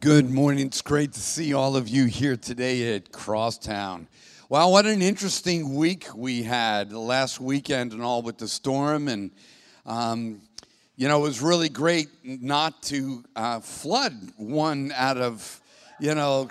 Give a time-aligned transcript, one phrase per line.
[0.00, 0.68] Good morning.
[0.68, 4.08] It's great to see all of you here today at Crosstown.
[4.48, 9.06] Wow, what an interesting week we had last weekend and all with the storm.
[9.08, 9.32] And,
[9.84, 10.40] um,
[10.96, 15.60] you know, it was really great not to uh, flood one out of,
[16.00, 16.48] you know,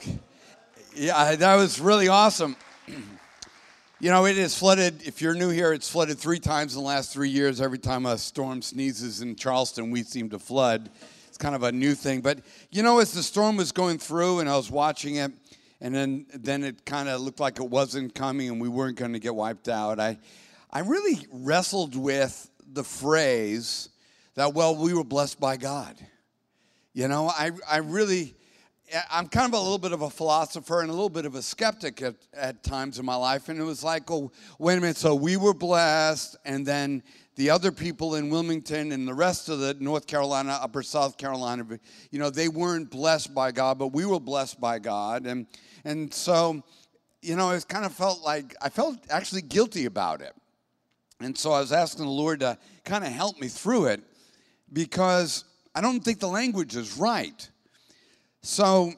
[0.94, 2.56] yeah, that was really awesome.
[4.02, 5.08] You know, it has flooded.
[5.08, 7.62] If you're new here, it's flooded three times in the last three years.
[7.62, 10.92] Every time a storm sneezes in Charleston, we seem to flood.
[11.36, 12.22] It's kind of a new thing.
[12.22, 12.40] But
[12.72, 15.34] you know, as the storm was going through and I was watching it,
[15.82, 19.12] and then then it kind of looked like it wasn't coming and we weren't going
[19.12, 20.00] to get wiped out.
[20.00, 20.18] I
[20.72, 23.90] I really wrestled with the phrase
[24.36, 25.98] that well, we were blessed by God.
[26.94, 28.34] You know, I I really
[29.12, 31.42] I'm kind of a little bit of a philosopher and a little bit of a
[31.42, 33.50] skeptic at, at times in my life.
[33.50, 34.96] And it was like, oh, wait a minute.
[34.96, 37.04] So we were blessed, and then
[37.36, 41.66] the other people in Wilmington and the rest of the North Carolina, Upper South Carolina,
[42.12, 45.26] you know, they weren't blessed by God, but we were blessed by God.
[45.26, 45.46] And,
[45.84, 46.64] and so,
[47.22, 50.34] you know, it kind of felt like I felt actually guilty about it.
[51.20, 54.02] And so I was asking the Lord to kind of help me through it
[54.72, 55.44] because
[55.74, 57.50] I don't think the language is right.
[58.42, 58.94] So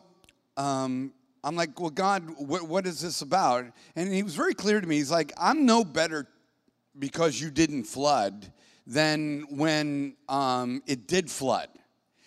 [0.57, 3.65] um, I'm like, well, God, what, what is this about?
[3.95, 4.97] And he was very clear to me.
[4.97, 6.27] He's like, I'm no better
[6.99, 8.51] because you didn't flood
[8.85, 11.69] than when um, it did flood.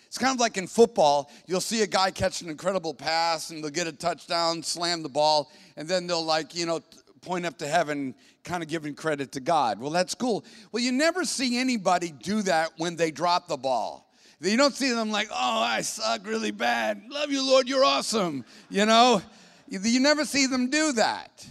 [0.05, 3.63] It's kind of like in football, you'll see a guy catch an incredible pass and
[3.63, 6.81] they'll get a touchdown, slam the ball, and then they'll like, you know,
[7.21, 8.13] point up to heaven,
[8.43, 9.79] kind of giving credit to God.
[9.79, 10.43] Well, that's cool.
[10.71, 14.11] Well, you never see anybody do that when they drop the ball.
[14.41, 17.03] You don't see them like, oh, I suck really bad.
[17.09, 18.43] Love you, Lord, you're awesome.
[18.69, 19.21] You know,
[19.69, 21.47] you never see them do that.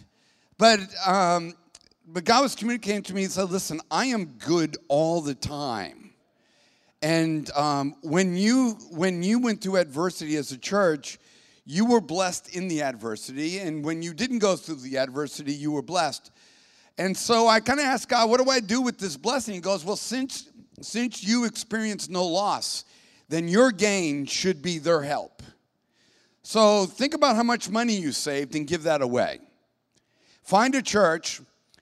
[0.58, 1.54] But um,
[2.12, 6.12] but God was communicating to me and said, listen, I am good all the time.
[7.02, 11.18] And um, when, you, when you went through adversity as a church,
[11.64, 13.58] you were blessed in the adversity.
[13.58, 16.30] And when you didn't go through the adversity, you were blessed.
[16.98, 19.54] And so I kind of asked God, what do I do with this blessing?
[19.54, 20.50] He goes, well, since,
[20.82, 22.84] since you experienced no loss,
[23.28, 25.42] then your gain should be their help.
[26.42, 29.38] So think about how much money you saved and give that away.
[30.42, 31.40] Find a church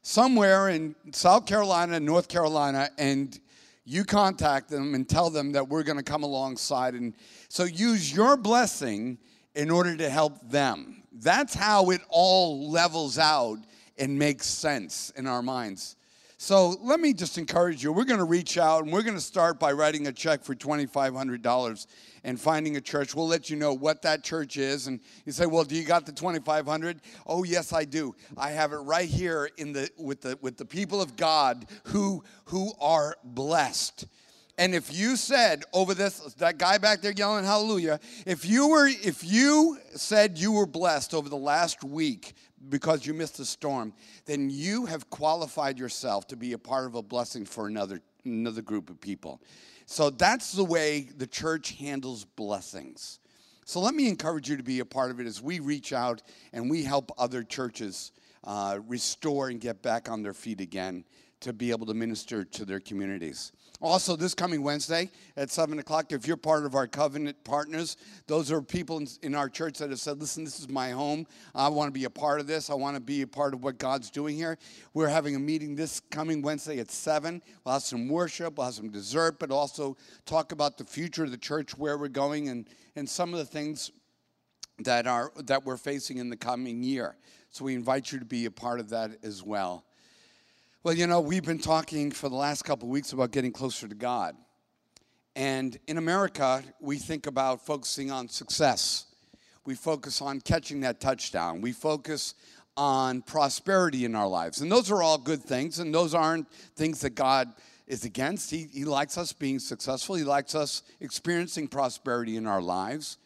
[0.08, 3.38] somewhere in South Carolina, North Carolina, and
[3.84, 6.94] you contact them and tell them that we're going to come alongside.
[6.94, 7.12] And
[7.50, 9.18] so use your blessing
[9.54, 11.02] in order to help them.
[11.12, 13.58] That's how it all levels out
[13.98, 15.96] and makes sense in our minds.
[16.40, 17.92] So let me just encourage you.
[17.92, 20.54] We're going to reach out and we're going to start by writing a check for
[20.54, 21.86] $2,500
[22.22, 23.12] and finding a church.
[23.12, 24.86] We'll let you know what that church is.
[24.86, 27.00] And you say, well, do you got the 2,500?
[27.26, 28.14] Oh, yes, I do.
[28.36, 32.22] I have it right here in the, with, the, with the people of God who,
[32.44, 34.06] who are blessed.
[34.58, 38.86] And if you said over this, that guy back there yelling hallelujah, if you were,
[38.86, 42.34] if you said you were blessed over the last week
[42.68, 43.92] because you missed the storm,
[44.26, 48.62] then you have qualified yourself to be a part of a blessing for another, another
[48.62, 49.40] group of people.
[49.86, 53.20] So that's the way the church handles blessings.
[53.64, 56.22] So let me encourage you to be a part of it as we reach out
[56.52, 58.12] and we help other churches
[58.44, 61.04] uh, restore and get back on their feet again
[61.40, 63.52] to be able to minister to their communities.
[63.80, 67.96] Also, this coming Wednesday at 7 o'clock, if you're part of our covenant partners,
[68.26, 71.24] those are people in, our church that have said, Listen, this is my home.
[71.54, 72.70] I want to be a part of this.
[72.70, 74.58] I want to be a part of what God's doing here.
[74.94, 77.40] We're having a meeting this coming Wednesday at 7.
[77.64, 79.96] We'll have some worship, we'll have some dessert, but also
[80.26, 83.46] talk about the future of the church, where we're going, and, and some of the
[83.46, 83.92] things
[84.80, 87.16] that, are, that we're facing in the coming year.
[87.50, 89.84] So we invite you to be a part of that as well.
[90.84, 93.96] Well, you know, we've been talking for the last couple weeks about getting closer to
[93.96, 94.36] God.
[95.34, 99.06] And in America, we think about focusing on success.
[99.66, 101.62] We focus on catching that touchdown.
[101.62, 102.34] We focus
[102.76, 104.60] on prosperity in our lives.
[104.60, 107.52] And those are all good things, and those aren't things that God
[107.88, 108.48] is against.
[108.48, 113.18] He, he likes us being successful, He likes us experiencing prosperity in our lives.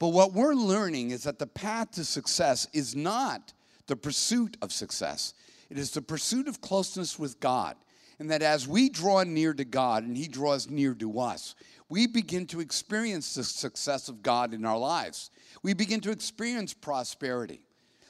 [0.00, 3.52] But what we're learning is that the path to success is not
[3.86, 5.34] the pursuit of success.
[5.70, 7.76] It is the pursuit of closeness with God.
[8.18, 11.54] And that as we draw near to God and He draws near to us,
[11.88, 15.30] we begin to experience the success of God in our lives.
[15.62, 17.60] We begin to experience prosperity.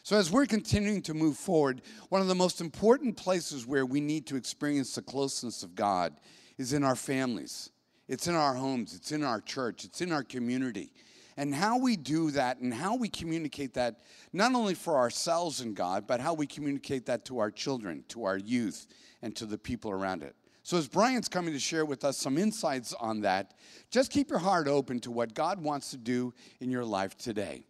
[0.04, 4.00] So, as we're continuing to move forward, one of the most important places where we
[4.00, 6.14] need to experience the closeness of God
[6.58, 7.70] is in our families.
[8.06, 10.92] It's in our homes, it's in our church, it's in our community
[11.36, 14.00] and how we do that and how we communicate that,
[14.32, 18.24] not only for ourselves and God, but how we communicate that to our children, to
[18.24, 18.86] our youth,
[19.22, 20.34] and to the people around it.
[20.62, 23.54] So, as Brian's coming to share with us some insights on that,
[23.90, 27.66] just keep your heart open to what God wants to do in your life today.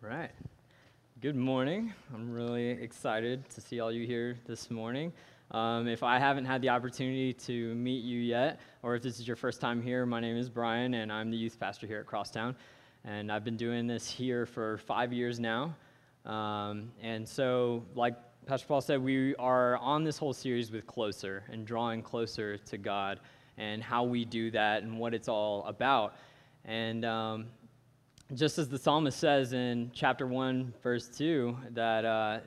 [0.00, 0.32] Right.
[1.20, 1.94] Good morning.
[2.12, 5.12] I'm really excited to see all you here this morning.
[5.50, 9.26] Um, if I haven't had the opportunity to meet you yet, or if this is
[9.26, 12.06] your first time here, my name is Brian, and I'm the youth pastor here at
[12.06, 12.56] Crosstown.
[13.04, 15.76] And I've been doing this here for five years now.
[16.24, 18.14] Um, and so, like
[18.46, 22.78] Pastor Paul said, we are on this whole series with Closer and drawing closer to
[22.78, 23.20] God
[23.58, 26.16] and how we do that and what it's all about.
[26.64, 27.46] And um,
[28.34, 32.40] just as the psalmist says in chapter 1, verse 2, that uh,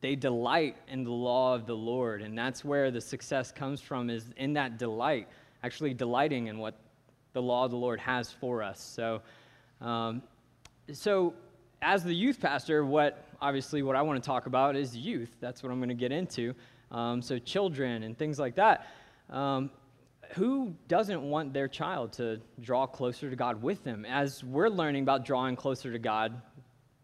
[0.00, 2.22] they delight in the law of the Lord.
[2.22, 5.28] And that's where the success comes from, is in that delight,
[5.62, 6.74] actually delighting in what
[7.32, 8.80] the law of the Lord has for us.
[8.80, 9.20] So,
[9.80, 10.22] um,
[10.92, 11.34] so
[11.82, 15.30] as the youth pastor, what obviously what I want to talk about is youth.
[15.40, 16.54] That's what I'm going to get into.
[16.90, 18.86] Um, so children and things like that.
[19.28, 19.70] Um,
[20.34, 24.04] who doesn't want their child to draw closer to God with them?
[24.04, 26.40] As we're learning about drawing closer to God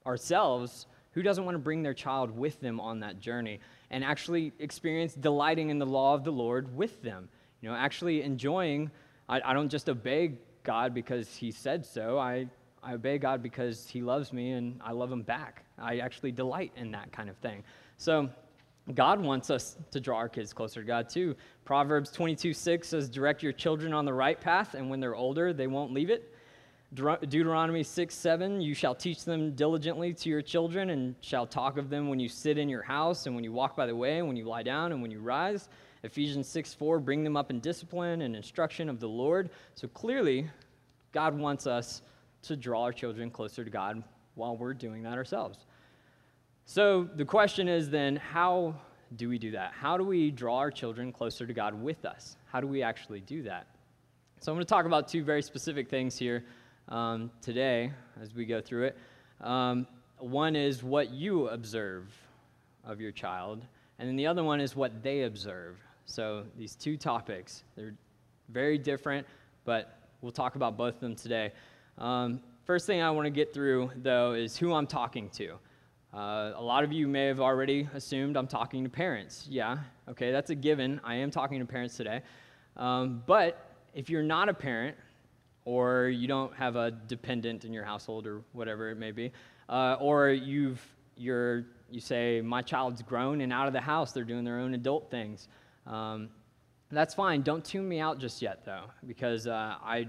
[0.04, 3.58] ourselves, who doesn't want to bring their child with them on that journey
[3.90, 7.30] and actually experience delighting in the law of the Lord with them?
[7.62, 8.90] You know, actually enjoying.
[9.26, 12.18] I, I don't just obey God because He said so.
[12.18, 12.46] I
[12.82, 15.64] I obey God because He loves me and I love Him back.
[15.78, 17.64] I actually delight in that kind of thing.
[17.96, 18.28] So,
[18.94, 21.34] God wants us to draw our kids closer to God too.
[21.64, 25.54] Proverbs 22 6 says, Direct your children on the right path, and when they're older,
[25.54, 26.35] they won't leave it.
[26.94, 31.90] Deuteronomy 6 7, you shall teach them diligently to your children, and shall talk of
[31.90, 34.28] them when you sit in your house, and when you walk by the way, and
[34.28, 35.68] when you lie down, and when you rise.
[36.04, 39.50] Ephesians 6 4, bring them up in discipline and instruction of the Lord.
[39.74, 40.48] So clearly,
[41.12, 42.02] God wants us
[42.42, 44.04] to draw our children closer to God
[44.36, 45.66] while we're doing that ourselves.
[46.66, 48.76] So the question is then, how
[49.16, 49.72] do we do that?
[49.72, 52.36] How do we draw our children closer to God with us?
[52.46, 53.66] How do we actually do that?
[54.40, 56.44] So I'm going to talk about two very specific things here
[56.88, 58.98] um, today as we go through it.
[59.40, 59.86] Um,
[60.18, 62.12] one is what you observe
[62.84, 63.62] of your child,
[63.98, 65.76] and then the other one is what they observe.
[66.06, 67.94] So these two topics, they're
[68.48, 69.26] very different,
[69.64, 71.52] but we'll talk about both of them today.
[71.98, 75.56] Um, first thing I want to get through, though, is who I'm talking to.
[76.14, 79.46] Uh, a lot of you may have already assumed I'm talking to parents.
[79.50, 79.78] Yeah,
[80.08, 81.00] okay, that's a given.
[81.04, 82.22] I am talking to parents today.
[82.76, 84.96] Um, but if you're not a parent,
[85.66, 89.30] or you don't have a dependent in your household, or whatever it may be,
[89.68, 90.80] uh, or you've
[91.18, 94.74] you're you say my child's grown and out of the house, they're doing their own
[94.74, 95.48] adult things.
[95.86, 96.30] Um,
[96.90, 97.42] that's fine.
[97.42, 100.08] Don't tune me out just yet, though, because uh, I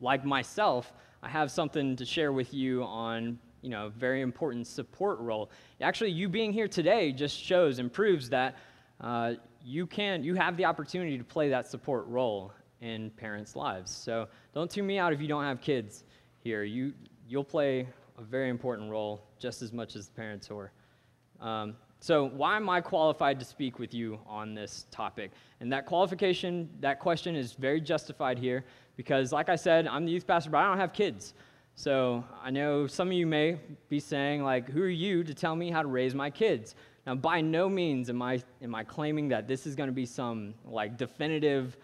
[0.00, 0.92] like myself,
[1.22, 5.50] I have something to share with you on, you know, very important support role.
[5.80, 8.56] Actually, you being here today just shows and proves that
[9.00, 9.34] uh,
[9.64, 12.52] you can, you have the opportunity to play that support role
[12.82, 13.90] in parents' lives.
[13.90, 16.04] So don't tune me out if you don't have kids
[16.40, 16.64] here.
[16.64, 16.92] You,
[17.28, 17.88] you'll play
[18.18, 20.72] a very important role just as much as the parents are.
[21.40, 25.30] Um, so, why am I qualified to speak with you on this topic?
[25.60, 28.64] And that qualification, that question is very justified here
[28.96, 31.34] because, like I said, I'm the youth pastor, but I don't have kids.
[31.76, 33.56] So I know some of you may
[33.88, 36.74] be saying, like, who are you to tell me how to raise my kids?
[37.06, 40.06] Now, by no means am I, am I claiming that this is going to be
[40.06, 41.76] some, like, definitive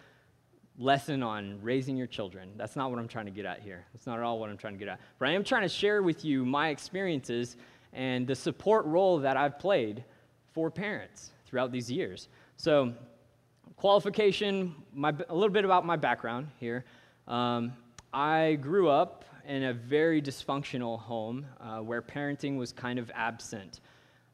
[0.79, 2.49] lesson on raising your children.
[2.55, 3.85] That's not what I'm trying to get at here.
[3.93, 4.99] That's not at all what I'm trying to get at.
[5.19, 7.57] But I am trying to share with you my experiences
[7.91, 10.03] and the support role that I've played
[10.53, 12.29] for parents throughout these years.
[12.55, 12.93] So,
[13.75, 16.85] qualification, my, a little bit about my background here.
[17.27, 17.73] Um,
[18.13, 23.81] I grew up in a very dysfunctional home uh, where parenting was kind of absent.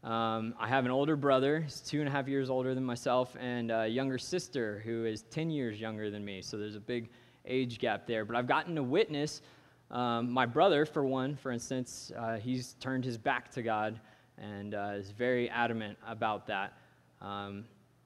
[0.05, 3.35] Um, I have an older brother, he's two and a half years older than myself,
[3.39, 6.43] and a younger sister who is 10 years younger than me.
[6.43, 7.09] So there's a big
[7.43, 8.23] age gap there.
[8.23, 9.41] But I've gotten to witness
[9.89, 13.99] um, my brother, for one, for instance, uh, he's turned his back to God
[14.37, 16.73] and uh, is very adamant about that.
[17.19, 17.65] Um,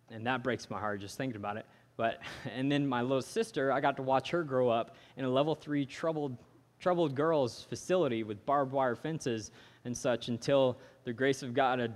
[0.10, 1.66] and that breaks my heart just thinking about it.
[1.98, 2.20] But,
[2.56, 5.54] and then my little sister, I got to watch her grow up in a level
[5.54, 6.38] three troubled,
[6.80, 9.52] troubled girls facility with barbed wire fences
[9.84, 10.78] and such until
[11.10, 11.96] the grace of God had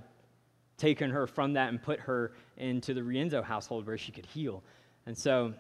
[0.76, 4.64] taken her from that and put her into the Rienzo household where she could heal.
[5.06, 5.54] And so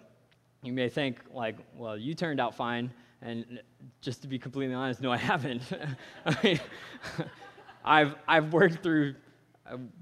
[0.63, 2.91] you may think, like, well, you turned out fine.
[3.21, 3.61] And
[4.01, 5.61] just to be completely honest, no, I haven't.
[6.25, 6.59] I mean,
[7.85, 9.13] I've, I've worked through,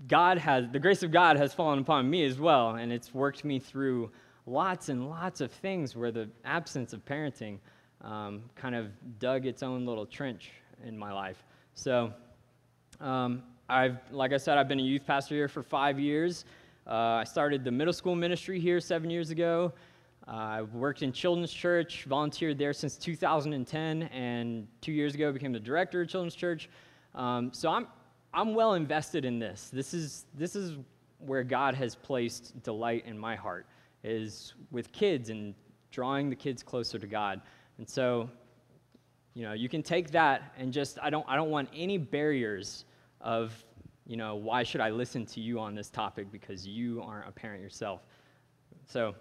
[0.07, 3.43] God has, the grace of God has fallen upon me as well, and it's worked
[3.43, 4.11] me through
[4.45, 7.57] lots and lots of things where the absence of parenting
[7.99, 10.51] um, kind of dug its own little trench
[10.85, 11.43] in my life.
[11.73, 12.13] So,
[13.01, 16.45] um, I've, like I said, I've been a youth pastor here for five years.
[16.85, 19.73] Uh, I started the middle school ministry here seven years ago.
[20.27, 25.51] Uh, I worked in children's church, volunteered there since 2010, and two years ago became
[25.51, 26.69] the director of children's church.
[27.15, 27.87] Um, so I'm,
[28.33, 29.69] I'm well invested in this.
[29.73, 30.77] This is, this is
[31.17, 33.65] where God has placed delight in my heart,
[34.03, 35.55] is with kids and
[35.89, 37.41] drawing the kids closer to God.
[37.77, 38.29] And so,
[39.33, 42.85] you know, you can take that and just, I don't, I don't want any barriers
[43.23, 43.53] of,
[44.05, 47.31] you know, why should I listen to you on this topic because you aren't a
[47.31, 48.01] parent yourself.
[48.85, 49.15] So,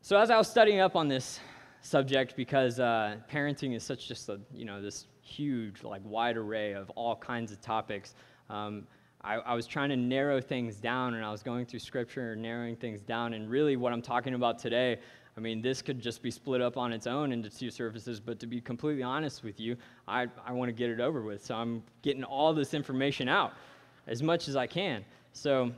[0.00, 1.40] so as I was studying up on this
[1.80, 6.72] subject, because uh, parenting is such just a, you know, this huge, like wide array
[6.72, 8.14] of all kinds of topics,
[8.50, 8.86] um,
[9.22, 12.42] I, I, was trying to narrow things down and I was going through scripture and
[12.42, 13.34] narrowing things down.
[13.34, 14.98] And really, what I'm talking about today,
[15.38, 18.40] I mean, this could just be split up on its own into two services, but
[18.40, 19.76] to be completely honest with you,
[20.08, 21.46] I, I want to get it over with.
[21.46, 23.52] So I'm getting all this information out
[24.08, 25.04] as much as I can.
[25.32, 25.70] So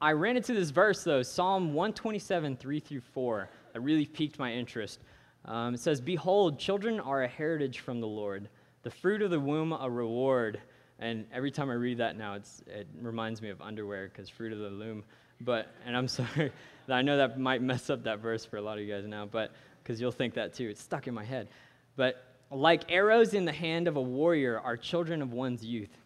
[0.00, 4.50] I ran into this verse, though, Psalm 127, 3 through 4, that really piqued my
[4.50, 5.00] interest.
[5.44, 8.48] Um, it says, Behold, children are a heritage from the Lord,
[8.84, 10.62] the fruit of the womb a reward.
[10.98, 14.60] And every time I read that now, it reminds me of underwear because fruit of
[14.60, 15.04] the loom.
[15.44, 16.52] But, and I'm sorry,
[16.88, 19.26] I know that might mess up that verse for a lot of you guys now,
[19.26, 20.68] but because you'll think that too.
[20.68, 21.48] It's stuck in my head.
[21.96, 25.96] But like arrows in the hand of a warrior are children of one's youth.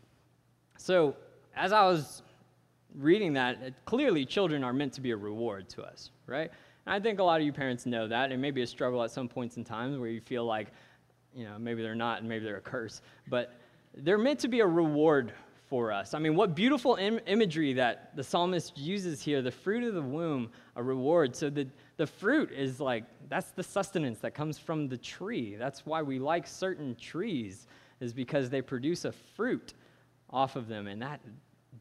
[0.78, 1.16] So
[1.56, 2.22] as I was
[2.94, 6.50] reading that, clearly children are meant to be a reward to us, right?
[6.86, 8.32] And I think a lot of you parents know that.
[8.32, 10.68] It may be a struggle at some points in times where you feel like,
[11.34, 13.02] you know, maybe they're not and maybe they're a curse.
[13.28, 13.54] But
[13.94, 15.32] they're meant to be a reward
[15.68, 16.14] for us.
[16.14, 20.02] I mean, what beautiful Im- imagery that the psalmist uses here the fruit of the
[20.02, 21.34] womb, a reward.
[21.34, 25.56] So the, the fruit is like, that's the sustenance that comes from the tree.
[25.56, 27.66] That's why we like certain trees,
[28.00, 29.74] is because they produce a fruit
[30.30, 30.86] off of them.
[30.86, 31.20] And that,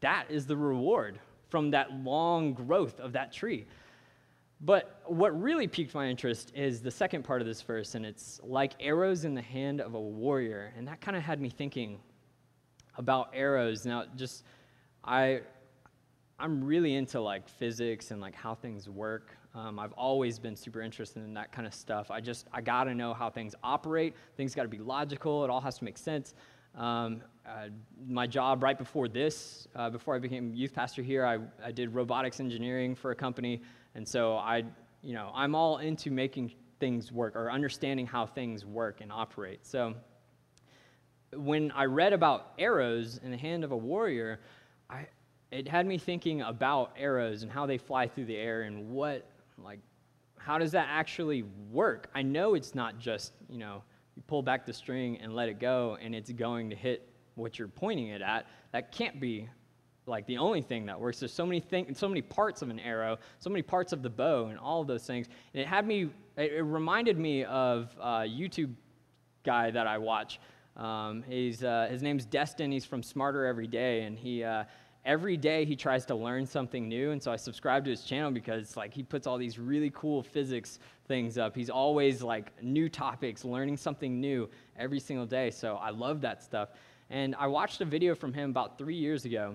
[0.00, 3.66] that is the reward from that long growth of that tree.
[4.60, 8.40] But what really piqued my interest is the second part of this verse, and it's
[8.42, 10.72] like arrows in the hand of a warrior.
[10.76, 12.00] And that kind of had me thinking
[12.96, 13.84] about arrows.
[13.84, 14.44] Now, just,
[15.04, 15.40] I,
[16.38, 19.36] I'm really into like physics and like how things work.
[19.54, 22.10] Um, I've always been super interested in that kind of stuff.
[22.10, 24.14] I just, I gotta know how things operate.
[24.36, 25.44] Things gotta be logical.
[25.44, 26.34] It all has to make sense.
[26.76, 27.68] Um, uh,
[28.06, 31.94] my job right before this, uh, before I became youth pastor here, I, I did
[31.94, 33.62] robotics engineering for a company.
[33.94, 34.64] And so I,
[35.02, 39.64] you know, I'm all into making things work or understanding how things work and operate.
[39.64, 39.94] So
[41.34, 44.40] when I read about arrows in the hand of a warrior,
[44.88, 45.06] I,
[45.50, 49.28] it had me thinking about arrows and how they fly through the air and what,
[49.62, 49.80] like,
[50.38, 52.08] how does that actually work?
[52.14, 53.82] I know it's not just, you know,
[54.14, 57.58] you pull back the string and let it go and it's going to hit what
[57.58, 58.46] you're pointing it at.
[58.72, 59.48] That can't be
[60.06, 61.18] like the only thing that works.
[61.18, 64.10] There's so many things, so many parts of an arrow, so many parts of the
[64.10, 65.26] bow, and all of those things.
[65.52, 66.10] And it had me.
[66.36, 68.74] It reminded me of a YouTube
[69.44, 70.38] guy that I watch.
[70.76, 72.70] Um, he's uh, his name's Destin.
[72.70, 74.44] He's from Smarter Every Day, and he.
[74.44, 74.64] Uh,
[75.04, 78.28] every day he tries to learn something new and so i subscribe to his channel
[78.28, 82.88] because like he puts all these really cool physics things up he's always like new
[82.88, 86.70] topics learning something new every single day so i love that stuff
[87.08, 89.54] and i watched a video from him about three years ago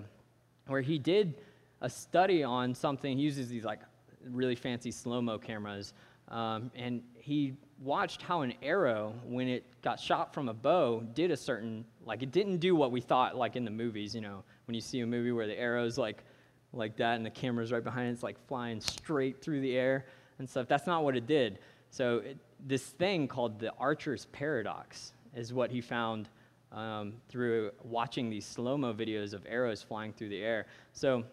[0.68, 1.34] where he did
[1.82, 3.18] a study on something.
[3.18, 3.80] He uses these like
[4.24, 5.92] really fancy slow mo cameras,
[6.28, 11.30] um, and he watched how an arrow, when it got shot from a bow, did
[11.30, 14.14] a certain like it didn't do what we thought like in the movies.
[14.14, 16.24] You know, when you see a movie where the arrow's like
[16.72, 20.06] like that and the camera's right behind it, it's like flying straight through the air
[20.38, 20.66] and stuff.
[20.68, 21.58] That's not what it did.
[21.90, 26.28] So it, this thing called the archer's paradox is what he found
[26.72, 30.66] um, through watching these slow mo videos of arrows flying through the air.
[30.92, 31.24] So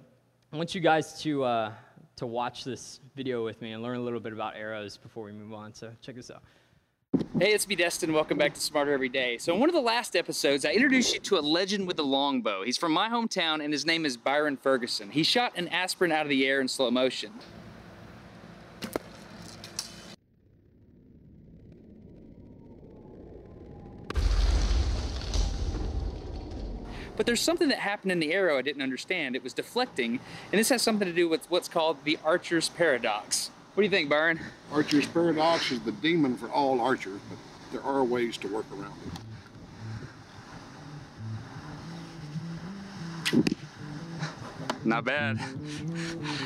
[0.52, 1.72] I want you guys to, uh,
[2.20, 5.32] to watch this video with me and learn a little bit about arrows before we
[5.32, 5.74] move on.
[5.74, 6.44] So check this out.
[7.40, 8.12] Hey, it's me, Destin.
[8.12, 9.38] Welcome back to Smarter Every Day.
[9.38, 12.04] So, in one of the last episodes, I introduced you to a legend with a
[12.04, 12.64] longbow.
[12.64, 15.10] He's from my hometown, and his name is Byron Ferguson.
[15.10, 17.32] He shot an aspirin out of the air in slow motion.
[27.20, 29.36] But there's something that happened in the arrow I didn't understand.
[29.36, 30.22] It was deflecting,
[30.54, 33.52] and this has something to do with what's called the archer's paradox.
[33.74, 34.40] What do you think, Byron?
[34.72, 37.38] Archer's paradox is the demon for all archers, but
[37.74, 38.94] there are ways to work around
[43.34, 43.58] it.
[44.86, 45.42] Not bad.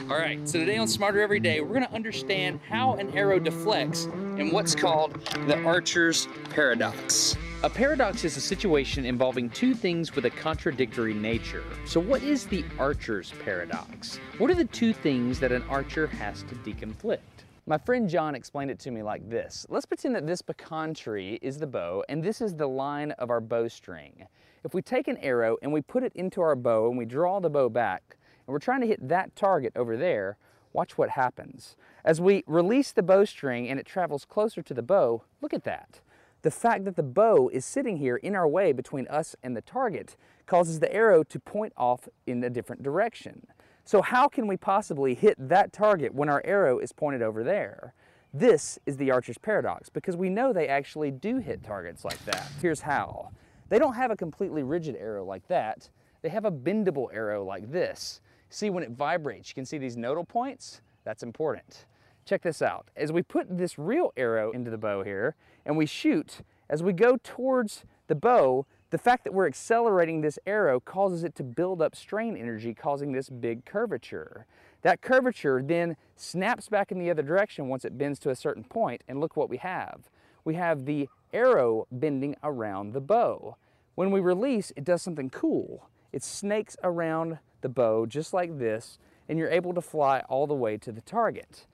[0.09, 4.05] All right, so today on Smarter Every Day, we're gonna understand how an arrow deflects
[4.05, 7.37] and what's called the archer's paradox.
[7.65, 11.63] A paradox is a situation involving two things with a contradictory nature.
[11.85, 14.17] So, what is the archer's paradox?
[14.37, 17.19] What are the two things that an archer has to deconflict?
[17.65, 19.65] My friend John explained it to me like this.
[19.69, 23.29] Let's pretend that this pecan tree is the bow and this is the line of
[23.29, 24.27] our bowstring.
[24.65, 27.39] If we take an arrow and we put it into our bow and we draw
[27.39, 30.35] the bow back and we're trying to hit that target over there,
[30.73, 31.77] watch what happens.
[32.03, 36.01] As we release the bowstring and it travels closer to the bow, look at that.
[36.43, 39.61] The fact that the bow is sitting here in our way between us and the
[39.61, 43.47] target causes the arrow to point off in a different direction.
[43.85, 47.93] So how can we possibly hit that target when our arrow is pointed over there?
[48.33, 52.51] This is the archer's paradox because we know they actually do hit targets like that.
[52.61, 53.29] Here's how.
[53.69, 55.89] They don't have a completely rigid arrow like that.
[56.23, 58.19] They have a bendable arrow like this.
[58.49, 60.81] See when it vibrates, you can see these nodal points?
[61.05, 61.85] That's important.
[62.25, 62.87] Check this out.
[62.95, 66.93] As we put this real arrow into the bow here and we shoot, as we
[66.93, 71.81] go towards the bow, the fact that we're accelerating this arrow causes it to build
[71.81, 74.45] up strain energy, causing this big curvature.
[74.83, 78.63] That curvature then snaps back in the other direction once it bends to a certain
[78.63, 80.09] point, and look what we have.
[80.45, 83.57] We have the arrow bending around the bow.
[83.95, 85.89] When we release, it does something cool.
[86.11, 90.53] It snakes around the bow just like this, and you're able to fly all the
[90.53, 91.65] way to the target.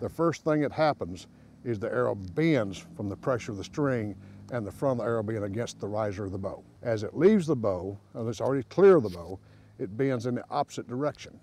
[0.00, 1.26] The first thing that happens
[1.64, 4.16] is the arrow bends from the pressure of the string
[4.50, 6.64] and the front of the arrow being against the riser of the bow.
[6.82, 9.38] As it leaves the bow, and it's already clear of the bow,
[9.78, 11.38] it bends in the opposite direction.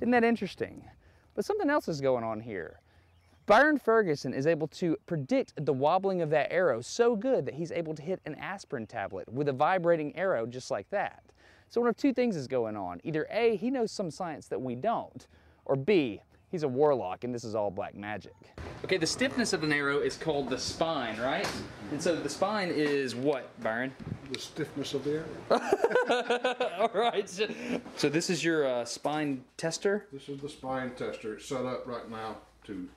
[0.00, 0.84] Isn't that interesting?
[1.34, 2.80] But something else is going on here.
[3.46, 7.70] Byron Ferguson is able to predict the wobbling of that arrow so good that he's
[7.70, 11.22] able to hit an aspirin tablet with a vibrating arrow just like that.
[11.68, 13.00] So one of two things is going on.
[13.04, 15.26] Either A, he knows some science that we don't,
[15.66, 16.22] or B,
[16.54, 18.32] he's a warlock and this is all black magic.
[18.84, 21.48] Okay, the stiffness of an arrow is called the spine, right?
[21.90, 23.92] And so the spine is what, Byron?
[24.30, 26.78] The stiffness of the arrow.
[26.78, 27.28] all right.
[27.28, 27.48] So,
[27.96, 30.06] so this is your uh, spine tester?
[30.12, 31.34] This is the spine tester.
[31.34, 32.88] It's set up right now to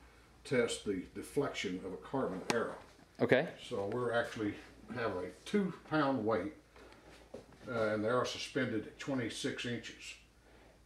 [0.46, 2.76] test the deflection of a carbon arrow.
[3.22, 3.48] Okay.
[3.68, 4.54] So we're actually
[4.94, 6.54] have a two pound weight
[7.68, 10.14] uh, and the arrow suspended at 26 inches.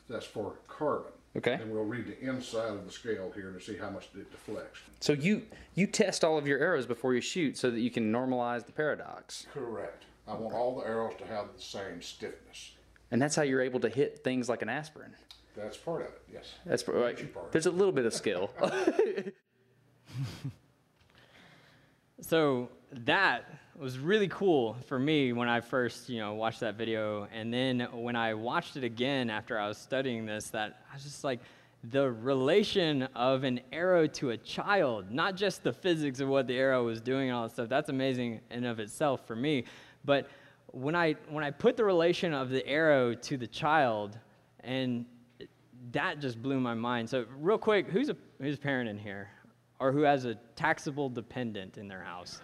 [0.08, 1.12] That's for carbon.
[1.38, 1.54] Okay.
[1.54, 4.80] And we'll read the inside of the scale here to see how much it deflects.
[5.00, 5.44] So you
[5.76, 8.74] you test all of your arrows before you shoot so that you can normalize the
[8.74, 9.48] paradox.
[9.54, 10.04] Correct.
[10.28, 12.74] I want all the arrows to have the same stiffness.
[13.12, 15.14] And that's how you're able to hit things like an aspirin.
[15.56, 16.54] That's part of it, yes.
[16.66, 17.34] That's Major right.
[17.34, 17.52] part.
[17.52, 18.52] There's a little bit of skill.
[22.22, 23.46] So that
[23.82, 27.28] was really cool for me when I first, you know, watched that video.
[27.34, 31.04] And then when I watched it again after I was studying this, that I was
[31.04, 31.40] just like,
[31.86, 36.56] the relation of an arrow to a child, not just the physics of what the
[36.56, 37.70] arrow was doing and all that stuff.
[37.70, 39.64] That's amazing in of itself for me.
[40.06, 40.30] But
[40.68, 44.20] when I when I put the relation of the arrow to the child,
[44.64, 45.06] and
[45.92, 47.10] that just blew my mind.
[47.10, 49.30] So real quick, who's a who's a parent in here,
[49.80, 52.42] or who has a taxable dependent in their house?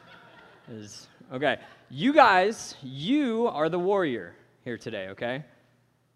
[0.69, 1.59] Is okay.
[1.89, 5.07] You guys, you are the warrior here today.
[5.11, 5.41] Okay,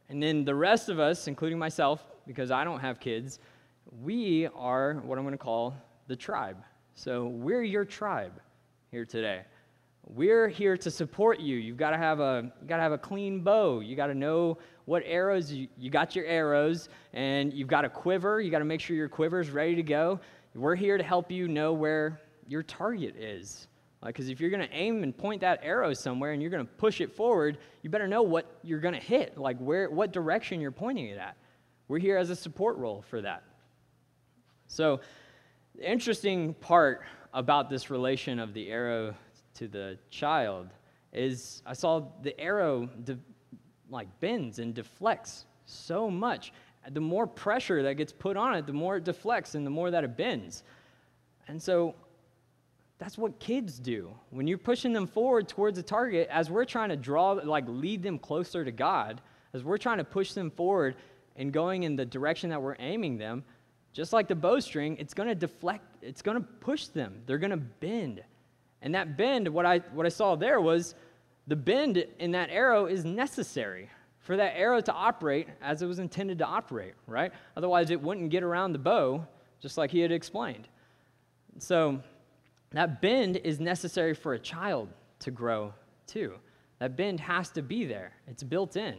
[0.09, 3.39] and then the rest of us, including myself, because I don't have kids,
[4.01, 5.73] we are what I'm going to call
[6.07, 6.57] the tribe.
[6.95, 8.41] So we're your tribe
[8.91, 9.43] here today.
[10.05, 11.55] We're here to support you.
[11.55, 13.79] You've got to have a got to have a clean bow.
[13.79, 17.89] You got to know what arrows you, you got your arrows and you've got a
[17.89, 18.41] quiver.
[18.41, 20.19] You got to make sure your quiver is ready to go.
[20.55, 23.69] We're here to help you know where your target is.
[24.05, 26.73] Because if you're going to aim and point that arrow somewhere and you're going to
[26.73, 30.59] push it forward, you better know what you're going to hit, like where, what direction
[30.59, 31.37] you're pointing it at.
[31.87, 33.43] We're here as a support role for that.
[34.67, 35.01] So,
[35.75, 37.01] the interesting part
[37.33, 39.13] about this relation of the arrow
[39.55, 40.69] to the child
[41.13, 43.19] is I saw the arrow de-
[43.89, 46.53] like bends and deflects so much.
[46.89, 49.91] The more pressure that gets put on it, the more it deflects and the more
[49.91, 50.63] that it bends.
[51.47, 51.95] And so
[53.01, 54.13] that's what kids do.
[54.29, 58.03] When you're pushing them forward towards a target, as we're trying to draw, like lead
[58.03, 59.21] them closer to God,
[59.53, 60.95] as we're trying to push them forward
[61.35, 63.43] and going in the direction that we're aiming them,
[63.91, 67.23] just like the bowstring, it's going to deflect, it's going to push them.
[67.25, 68.21] They're going to bend.
[68.83, 70.93] And that bend, what I, what I saw there was
[71.47, 75.97] the bend in that arrow is necessary for that arrow to operate as it was
[75.97, 77.33] intended to operate, right?
[77.57, 79.25] Otherwise, it wouldn't get around the bow,
[79.59, 80.67] just like he had explained.
[81.57, 82.01] So,
[82.71, 85.73] that bend is necessary for a child to grow
[86.07, 86.33] too.
[86.79, 88.95] That bend has to be there, it's built in.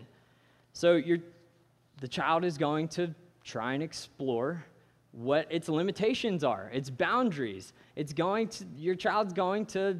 [0.72, 1.18] So, you're,
[2.00, 4.64] the child is going to try and explore
[5.12, 7.72] what its limitations are, its boundaries.
[7.96, 9.98] It's going to, your child's going to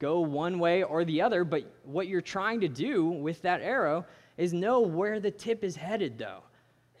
[0.00, 4.04] go one way or the other, but what you're trying to do with that arrow
[4.36, 6.42] is know where the tip is headed, though.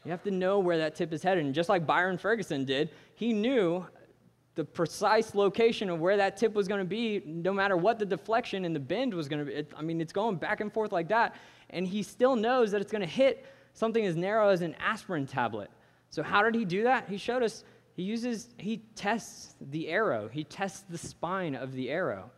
[0.04, 1.44] You have to know where that tip is headed.
[1.44, 3.84] And just like Byron Ferguson did, he knew
[4.54, 8.06] the precise location of where that tip was going to be, no matter what the
[8.06, 9.52] deflection and the bend was going to be.
[9.52, 11.34] It, I mean, it's going back and forth like that.
[11.70, 15.26] And he still knows that it's going to hit something as narrow as an aspirin
[15.26, 15.70] tablet.
[16.10, 17.08] So, how did he do that?
[17.08, 17.64] He showed us
[17.94, 22.30] he uses, he tests the arrow, he tests the spine of the arrow.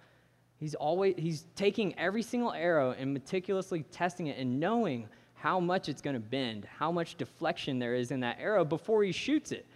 [0.59, 5.89] He's always, he's taking every single arrow and meticulously testing it and knowing how much
[5.89, 9.53] it's going to bend, how much deflection there is in that arrow before he shoots
[9.53, 9.67] it.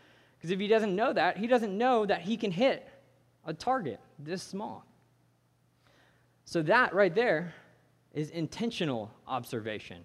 [0.40, 2.88] Because if he doesn't know that, he doesn't know that he can hit
[3.44, 4.86] a target this small.
[6.46, 7.52] So, that right there
[8.14, 10.02] is intentional observation.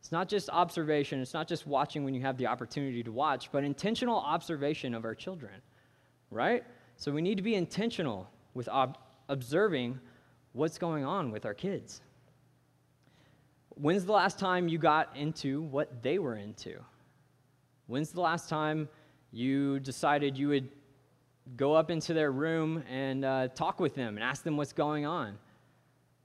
[0.00, 3.50] It's not just observation, it's not just watching when you have the opportunity to watch,
[3.52, 5.52] but intentional observation of our children,
[6.30, 6.64] right?
[6.96, 10.00] So we need to be intentional with ob- observing
[10.52, 12.00] what's going on with our kids.
[13.70, 16.80] When's the last time you got into what they were into?
[17.86, 18.88] When's the last time
[19.30, 20.68] you decided you would
[21.56, 25.06] go up into their room and uh, talk with them and ask them what's going
[25.06, 25.38] on?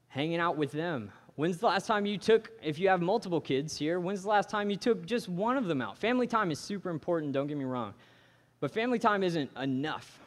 [0.08, 3.76] Hanging out with them, When's the last time you took, if you have multiple kids
[3.76, 5.98] here, when's the last time you took just one of them out?
[5.98, 7.94] Family time is super important, don't get me wrong.
[8.60, 10.20] But family time isn't enough.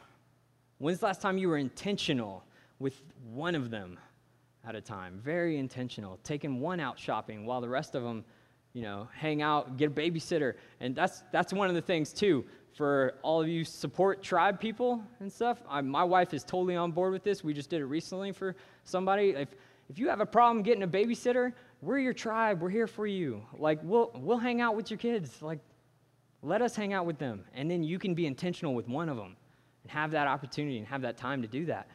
[0.79, 2.43] When's the last time you were intentional
[2.79, 3.97] with one of them
[4.67, 5.21] at a time?
[5.23, 6.19] Very intentional.
[6.23, 8.25] Taking one out shopping while the rest of them,
[8.73, 10.55] you know, hang out, get a babysitter.
[10.81, 12.43] And that's, that's one of the things, too,
[12.77, 15.63] for all of you support tribe people and stuff.
[15.67, 17.43] I, my wife is totally on board with this.
[17.43, 19.31] We just did it recently for somebody.
[19.31, 19.49] If,
[19.89, 22.61] if you have a problem getting a babysitter, we're your tribe.
[22.61, 23.41] We're here for you.
[23.57, 25.41] Like, we'll, we'll hang out with your kids.
[25.41, 25.59] Like,
[26.43, 27.45] let us hang out with them.
[27.55, 29.35] And then you can be intentional with one of them
[29.83, 31.87] and have that opportunity and have that time to do that.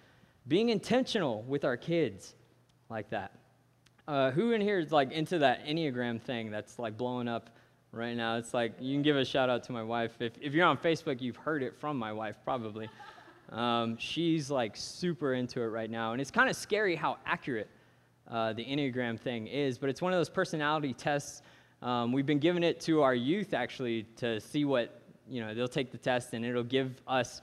[0.48, 2.34] Being intentional with our kids
[2.90, 3.32] like that.
[4.08, 7.50] Uh, who in here is like into that Enneagram thing that's like blowing up
[7.92, 8.36] right now?
[8.36, 10.12] It's like, you can give a shout out to my wife.
[10.20, 12.88] If, if you're on Facebook, you've heard it from my wife, probably.
[13.50, 16.12] Um, she's like super into it right now.
[16.12, 17.68] And it's kind of scary how accurate
[18.30, 21.42] uh, the Enneagram thing is, but it's one of those personality tests.
[21.82, 25.68] Um, we've been giving it to our youth actually to see what, you know, they'll
[25.68, 27.42] take the test and it'll give us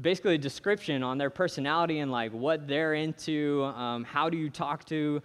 [0.00, 4.50] basically a description on their personality and like what they're into, um, how do you
[4.50, 5.22] talk to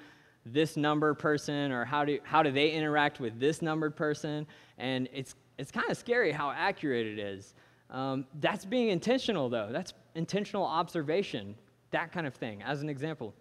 [0.54, 4.48] this number person or how do, how do they interact with this numbered person.
[4.78, 7.54] And it's, it's kind of scary how accurate it is.
[7.90, 9.70] Um, that's being intentional though.
[9.72, 11.56] That's intentional observation,
[11.92, 13.34] that kind of thing, as an example.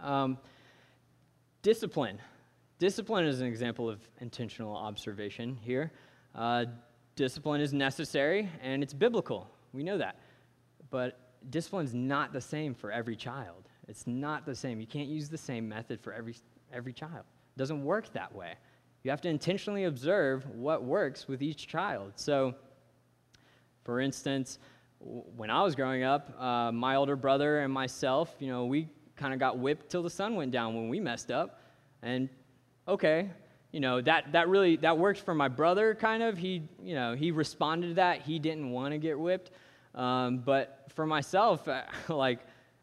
[0.00, 0.38] Um,
[1.62, 2.18] discipline.
[2.78, 5.92] Discipline is an example of intentional observation here.
[6.34, 6.66] Uh,
[7.16, 9.48] discipline is necessary and it's biblical.
[9.72, 10.20] We know that.
[10.90, 11.18] But
[11.50, 13.67] discipline is not the same for every child.
[13.88, 14.80] It's not the same.
[14.80, 16.36] You can't use the same method for every,
[16.72, 17.24] every child.
[17.56, 18.54] It doesn't work that way.
[19.02, 22.12] You have to intentionally observe what works with each child.
[22.16, 22.54] So,
[23.84, 24.58] for instance,
[25.00, 29.32] when I was growing up, uh, my older brother and myself, you know, we kind
[29.32, 31.60] of got whipped till the sun went down when we messed up.
[32.02, 32.28] And
[32.86, 33.30] okay,
[33.72, 36.36] you know, that, that really, that worked for my brother kind of.
[36.36, 38.22] He, you know, he responded to that.
[38.22, 39.52] He didn't want to get whipped.
[39.94, 41.68] Um, but for myself,
[42.08, 42.40] like,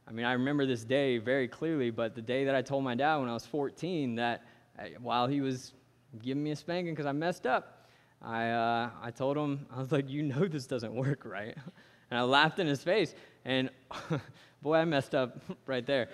[0.08, 2.96] I mean, I remember this day very clearly, but the day that I told my
[2.96, 4.44] dad when I was 14 that
[4.78, 5.74] uh, while he was
[6.22, 7.88] giving me a spanking because I messed up,
[8.22, 11.56] I, uh, I told him, I was like, you know this doesn't work, right?
[12.12, 13.16] And I laughed in his face.
[13.46, 13.72] And
[14.62, 16.10] boy, I messed up right there.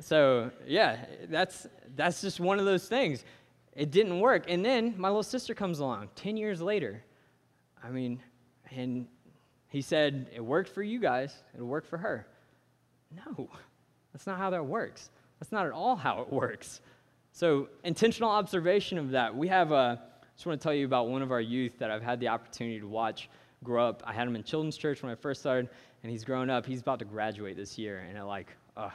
[0.00, 3.24] so yeah, that's that's just one of those things.
[3.72, 4.46] It didn't work.
[4.48, 7.04] And then my little sister comes along 10 years later.
[7.84, 8.20] I mean,
[8.72, 9.06] and
[9.68, 12.26] he said, It worked for you guys, it'll work for her.
[13.14, 13.48] No,
[14.12, 15.10] that's not how that works.
[15.40, 16.80] That's not at all how it works.
[17.32, 19.34] So, intentional observation of that.
[19.34, 21.90] We have a, I just want to tell you about one of our youth that
[21.90, 23.28] I've had the opportunity to watch
[23.64, 24.02] grow up.
[24.06, 25.68] I had him in children's church when I first started,
[26.02, 26.66] and he's grown up.
[26.66, 28.90] He's about to graduate this year, and I like, uh,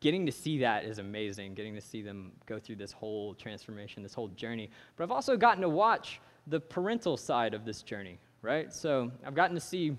[0.00, 1.54] getting to see that is amazing.
[1.54, 4.70] Getting to see them go through this whole transformation, this whole journey.
[4.96, 8.72] But I've also gotten to watch the parental side of this journey, right?
[8.72, 9.96] So I've gotten to see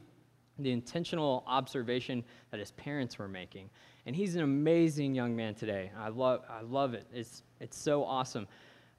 [0.60, 3.70] the intentional observation that his parents were making.
[4.06, 5.92] And he's an amazing young man today.
[5.98, 7.08] I love, I love it.
[7.14, 8.48] It's, it's so awesome.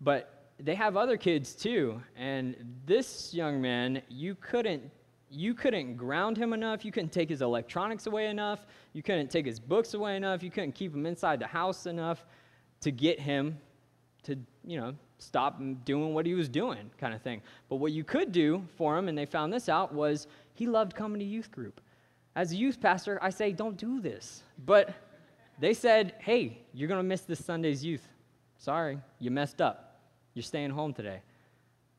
[0.01, 2.01] But they have other kids too.
[2.17, 4.91] And this young man, you couldn't
[5.29, 6.85] you couldn't ground him enough.
[6.85, 8.65] You couldn't take his electronics away enough.
[8.93, 10.43] You couldn't take his books away enough.
[10.43, 12.25] You couldn't keep him inside the house enough
[12.81, 13.59] to get him
[14.27, 17.41] to, you know, stop doing what he was doing, kind of thing.
[17.69, 20.95] But what you could do for him, and they found this out, was he loved
[20.95, 21.81] coming to youth group.
[22.35, 24.43] As a youth pastor, I say, don't do this.
[24.65, 24.95] But
[25.59, 28.07] they said, hey, you're going to miss this Sunday's youth.
[28.59, 30.01] Sorry, you messed up.
[30.35, 31.23] You're staying home today.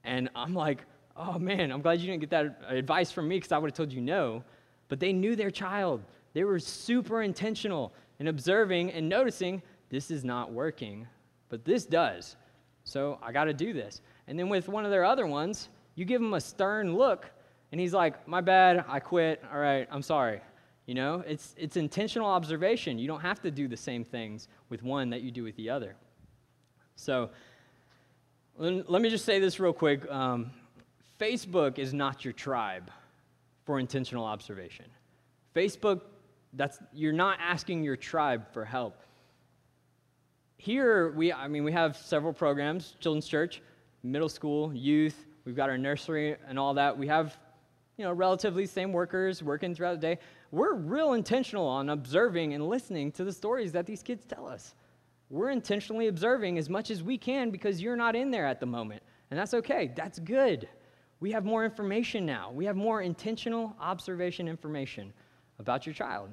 [0.03, 0.85] And I'm like,
[1.15, 3.77] oh man, I'm glad you didn't get that advice from me because I would have
[3.77, 4.43] told you no.
[4.89, 6.03] But they knew their child.
[6.33, 11.07] They were super intentional in observing and noticing this is not working,
[11.49, 12.35] but this does.
[12.83, 14.01] So I got to do this.
[14.27, 17.29] And then with one of their other ones, you give him a stern look,
[17.71, 19.43] and he's like, my bad, I quit.
[19.51, 20.41] All right, I'm sorry.
[20.85, 22.97] You know, it's, it's intentional observation.
[22.97, 25.69] You don't have to do the same things with one that you do with the
[25.69, 25.95] other.
[26.95, 27.29] So
[28.57, 30.09] let me just say this real quick.
[30.09, 30.51] Um,
[31.19, 32.89] Facebook is not your tribe
[33.65, 34.85] for intentional observation.
[35.55, 36.01] Facebook,
[36.53, 39.01] that's you're not asking your tribe for help.
[40.57, 43.61] Here we I mean we have several programs, children's church,
[44.03, 46.97] middle school, youth, we've got our nursery and all that.
[46.97, 47.37] We have
[47.97, 50.19] you know relatively same workers working throughout the day.
[50.51, 54.75] We're real intentional on observing and listening to the stories that these kids tell us.
[55.29, 58.65] We're intentionally observing as much as we can because you're not in there at the
[58.65, 59.03] moment.
[59.29, 59.91] And that's okay.
[59.95, 60.69] That's good.
[61.19, 62.51] We have more information now.
[62.51, 65.11] We have more intentional observation information
[65.59, 66.29] about your child.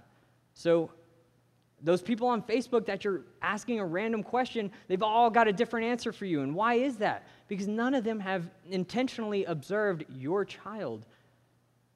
[0.52, 0.90] So,
[1.84, 5.86] those people on Facebook that you're asking a random question, they've all got a different
[5.86, 6.40] answer for you.
[6.40, 7.28] And why is that?
[7.46, 11.04] Because none of them have intentionally observed your child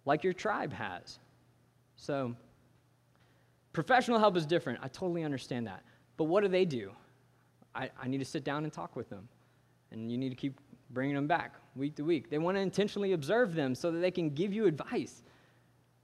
[0.05, 1.19] like your tribe has.
[1.97, 2.35] So,
[3.73, 4.79] professional help is different.
[4.83, 5.83] I totally understand that.
[6.19, 6.93] But what do they do?
[7.75, 9.27] I, I need to sit down and talk with them.
[9.91, 12.29] And you need to keep bringing them back week to week.
[12.29, 15.23] They want to intentionally observe them so that they can give you advice.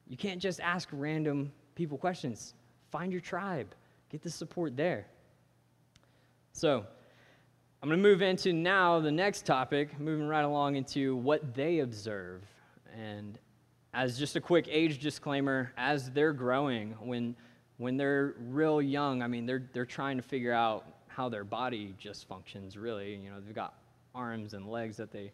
[0.07, 2.55] You can't just ask random people questions.
[2.94, 3.74] Find your tribe,
[4.09, 5.09] get the support there.
[6.52, 6.87] So,
[7.83, 11.80] I'm going to move into now the next topic, moving right along into what they
[11.80, 12.42] observe.
[12.96, 13.37] And
[13.92, 17.35] as just a quick age disclaimer, as they're growing, when
[17.78, 21.96] when they're real young, I mean, they're, they're trying to figure out how their body
[21.98, 23.16] just functions, really.
[23.16, 23.74] You know, they've got
[24.14, 25.33] arms and legs that they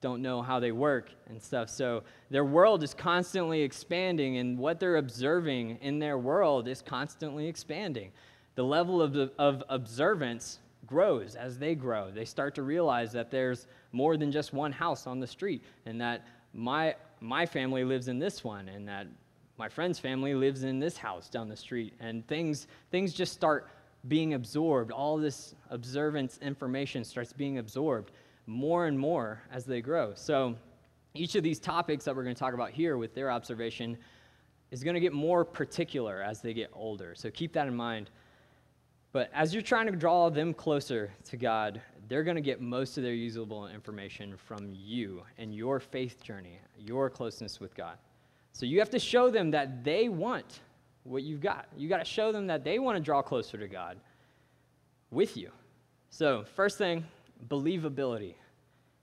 [0.00, 1.68] don't know how they work and stuff.
[1.68, 7.46] So their world is constantly expanding, and what they're observing in their world is constantly
[7.46, 8.10] expanding.
[8.54, 12.10] The level of, of observance grows as they grow.
[12.10, 16.00] They start to realize that there's more than just one house on the street, and
[16.00, 19.06] that my, my family lives in this one, and that
[19.60, 23.68] my friend's family lives in this house down the street and things things just start
[24.08, 28.10] being absorbed all this observance information starts being absorbed
[28.46, 30.54] more and more as they grow so
[31.14, 33.96] each of these topics that we're going to talk about here with their observation
[34.70, 38.10] is going to get more particular as they get older so keep that in mind
[39.12, 42.96] but as you're trying to draw them closer to God, they're going to get most
[42.96, 47.98] of their usable information from you and your faith journey, your closeness with God.
[48.52, 50.60] So you have to show them that they want
[51.02, 51.66] what you've got.
[51.76, 53.98] You got to show them that they want to draw closer to God
[55.10, 55.50] with you.
[56.10, 57.04] So, first thing,
[57.48, 58.34] believability.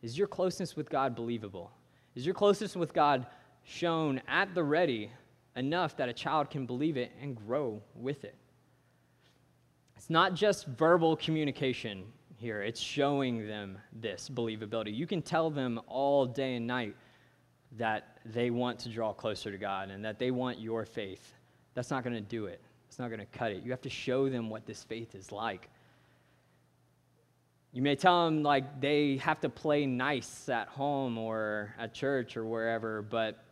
[0.01, 1.71] Is your closeness with God believable?
[2.15, 3.27] Is your closeness with God
[3.63, 5.11] shown at the ready
[5.55, 8.35] enough that a child can believe it and grow with it?
[9.95, 14.95] It's not just verbal communication here, it's showing them this believability.
[14.95, 16.95] You can tell them all day and night
[17.77, 21.33] that they want to draw closer to God and that they want your faith.
[21.73, 22.61] That's not going to do it.
[22.87, 23.63] It's not going to cut it.
[23.63, 25.69] You have to show them what this faith is like.
[27.73, 32.37] You may tell them like they have to play nice at home or at church
[32.37, 33.43] or wherever, but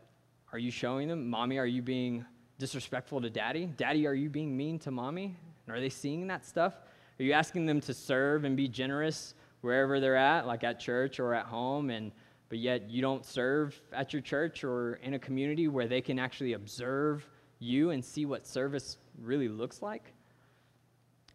[0.52, 2.26] are you showing them, Mommy, are you being
[2.58, 3.66] disrespectful to Daddy?
[3.66, 5.36] Daddy, are you being mean to Mommy?
[5.68, 6.74] And are they seeing that stuff?
[7.20, 11.20] Are you asking them to serve and be generous wherever they're at, like at church
[11.20, 12.12] or at home, and
[12.48, 16.20] but yet you don't serve at your church or in a community where they can
[16.20, 17.28] actually observe
[17.60, 20.14] you and see what service really looks like?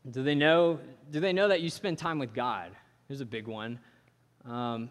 [0.08, 0.78] Do they know,
[1.10, 2.72] do they know that you spend time with God?
[3.08, 3.78] Here's a big one.
[4.46, 4.88] Um,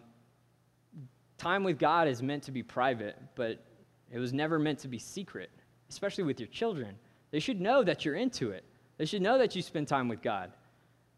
[1.36, 3.64] time with God is meant to be private, but
[4.12, 5.50] it was never meant to be secret,
[5.88, 6.94] especially with your children.
[7.30, 8.64] They should know that you're into it.
[8.98, 10.52] They should know that you spend time with God.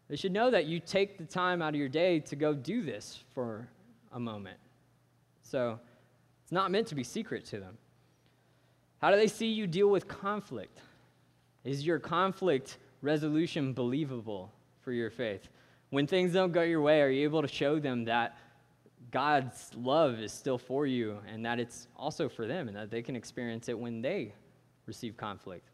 [0.09, 2.83] They should know that you take the time out of your day to go do
[2.83, 3.67] this for
[4.11, 4.57] a moment.
[5.41, 5.79] So
[6.43, 7.77] it's not meant to be secret to them.
[9.01, 10.79] How do they see you deal with conflict?
[11.63, 15.49] Is your conflict resolution believable for your faith?
[15.91, 18.35] When things don't go your way, are you able to show them that
[19.11, 23.03] God's love is still for you and that it's also for them and that they
[23.03, 24.33] can experience it when they
[24.87, 25.69] receive conflict?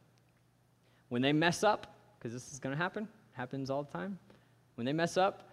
[1.07, 4.19] When they mess up, because this is going to happen, happens all the time.
[4.75, 5.49] When they mess up,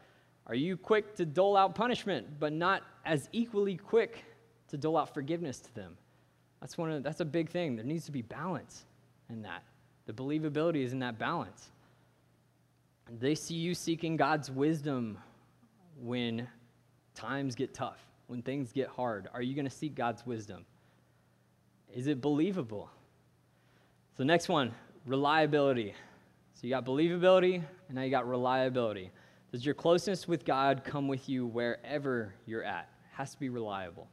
[0.48, 4.24] are you quick to dole out punishment, but not as equally quick
[4.68, 5.96] to dole out forgiveness to them?
[6.60, 7.76] That's, one of, that's a big thing.
[7.76, 8.84] There needs to be balance
[9.28, 9.62] in that.
[10.06, 11.70] The believability is in that balance.
[13.20, 15.18] They see you seeking God's wisdom
[16.00, 16.48] when
[17.14, 19.28] times get tough, when things get hard.
[19.32, 20.64] Are you going to seek God's wisdom?
[21.94, 22.90] Is it believable?
[24.16, 24.72] So, next one
[25.06, 25.94] reliability.
[26.54, 29.10] So, you got believability, and now you got reliability.
[29.52, 32.88] Does your closeness with God come with you wherever you're at?
[33.12, 34.08] It has to be reliable.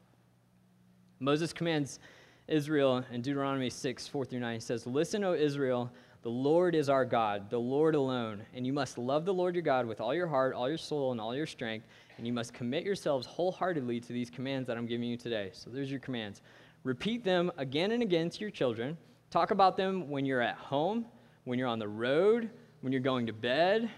[1.19, 1.99] Moses commands
[2.47, 4.53] Israel in Deuteronomy 6, 4 through 9.
[4.55, 5.91] He says, Listen, O Israel,
[6.23, 8.41] the Lord is our God, the Lord alone.
[8.53, 11.11] And you must love the Lord your God with all your heart, all your soul,
[11.11, 11.87] and all your strength.
[12.17, 15.51] And you must commit yourselves wholeheartedly to these commands that I'm giving you today.
[15.53, 16.41] So there's your commands.
[16.83, 18.97] Repeat them again and again to your children.
[19.31, 21.05] Talk about them when you're at home,
[21.45, 22.49] when you're on the road,
[22.81, 23.89] when you're going to bed,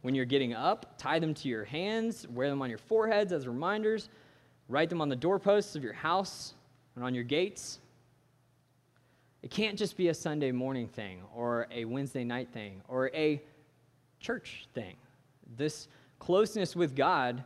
[0.00, 0.96] when you're getting up.
[0.98, 4.08] Tie them to your hands, wear them on your foreheads as reminders.
[4.68, 6.54] Write them on the doorposts of your house
[6.94, 7.78] and on your gates.
[9.42, 13.42] It can't just be a Sunday morning thing or a Wednesday night thing or a
[14.18, 14.96] church thing.
[15.56, 17.44] This closeness with God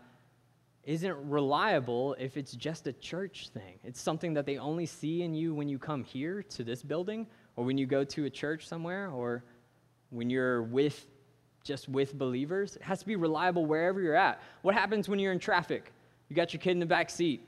[0.85, 3.79] isn't reliable if it's just a church thing.
[3.85, 7.27] It's something that they only see in you when you come here to this building
[7.57, 9.43] or when you go to a church somewhere or
[10.11, 11.07] when you're with
[11.65, 12.77] just with believers.
[12.77, 14.41] It has to be reliable wherever you're at.
[14.63, 15.93] What happens when you're in traffic?
[16.29, 17.47] You got your kid in the back seat.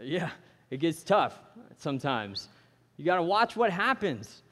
[0.00, 0.30] Yeah,
[0.70, 1.38] it gets tough
[1.78, 2.48] sometimes.
[2.96, 4.42] You got to watch what happens.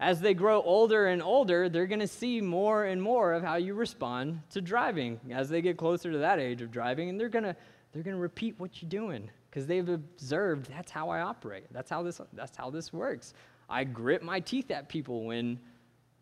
[0.00, 3.56] As they grow older and older, they're going to see more and more of how
[3.56, 7.28] you respond to driving as they get closer to that age of driving, and they're
[7.28, 7.56] going to
[7.92, 11.64] they're going to repeat what you're doing because they've observed that's how I operate.
[11.72, 13.34] That's how this that's how this works.
[13.68, 15.58] I grit my teeth at people when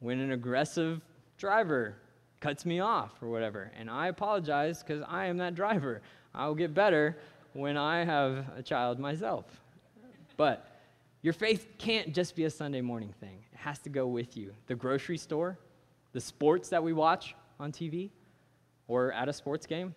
[0.01, 1.03] when an aggressive
[1.37, 1.97] driver
[2.41, 6.01] cuts me off or whatever, and I apologize because I am that driver.
[6.35, 7.19] I'll get better
[7.57, 9.45] when I have a child myself.
[10.37, 10.69] But
[11.23, 14.53] your faith can't just be a Sunday morning thing, it has to go with you.
[14.67, 15.59] The grocery store,
[16.13, 18.11] the sports that we watch on TV
[18.89, 19.95] or at a sports game.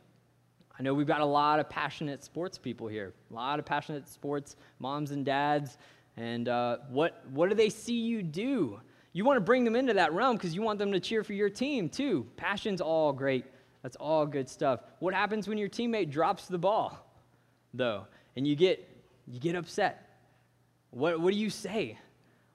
[0.77, 4.07] I know we've got a lot of passionate sports people here, a lot of passionate
[4.07, 5.77] sports moms and dads.
[6.15, 8.79] And uh, what, what do they see you do?
[9.11, 11.33] You want to bring them into that realm because you want them to cheer for
[11.33, 12.25] your team too.
[12.37, 13.45] Passion's all great.
[13.83, 14.81] That's all good stuff.
[14.99, 17.05] What happens when your teammate drops the ball,
[17.73, 18.05] though,
[18.35, 18.87] and you get,
[19.27, 20.09] you get upset?
[20.91, 21.97] What, what do you say?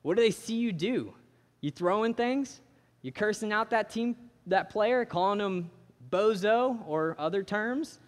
[0.03, 1.15] What do they see you do?
[1.61, 2.61] You throwing things?
[3.03, 5.71] You cursing out that team, that player, calling them
[6.11, 8.01] bozo or other terms?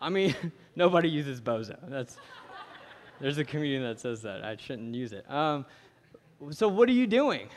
[0.00, 0.34] I mean,
[0.76, 1.76] nobody uses bozo.
[1.88, 2.16] That's
[3.20, 4.44] there's a comedian that says that.
[4.44, 5.28] I shouldn't use it.
[5.30, 5.66] Um,
[6.50, 7.48] so what are you doing?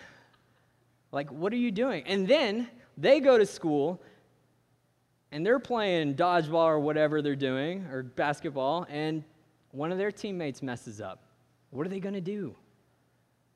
[1.12, 2.04] Like, what are you doing?
[2.08, 4.02] And then they go to school
[5.32, 9.24] and they're playing dodgeball or whatever they're doing, or basketball, and
[9.72, 11.24] one of their teammates messes up.
[11.70, 12.56] What are they going to do?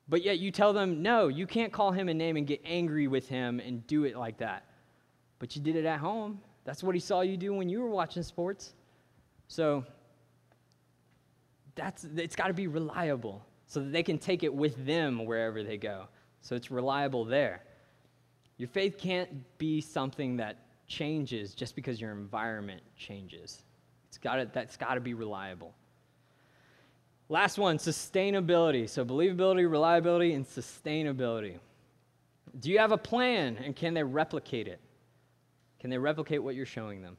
[0.08, 3.08] But yet you tell them, no, you can't call him a name and get angry
[3.08, 4.64] with him and do it like that.
[5.38, 6.40] But you did it at home.
[6.64, 8.72] That's what he saw you do when you were watching sports.
[9.48, 9.84] So
[11.74, 15.62] that's it's got to be reliable so that they can take it with them wherever
[15.62, 16.06] they go.
[16.40, 17.62] So it's reliable there.
[18.56, 20.56] Your faith can't be something that
[20.86, 23.62] changes just because your environment changes.
[24.08, 25.74] It's got that's got to be reliable.
[27.28, 28.88] Last one sustainability.
[28.88, 31.58] So, believability, reliability, and sustainability.
[32.60, 34.80] Do you have a plan and can they replicate it?
[35.80, 37.16] Can they replicate what you're showing them?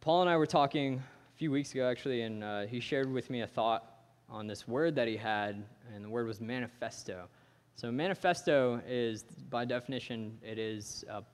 [0.00, 1.02] Paul and I were talking
[1.34, 3.90] a few weeks ago, actually, and uh, he shared with me a thought
[4.30, 7.28] on this word that he had, and the word was manifesto.
[7.74, 11.24] So, manifesto is, by definition, it is a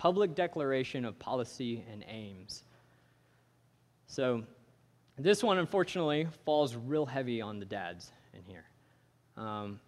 [0.00, 2.62] public declaration of policy and aims.
[4.06, 4.42] So,
[5.18, 8.64] this one, unfortunately, falls real heavy on the dads in here.
[9.36, 9.78] Um,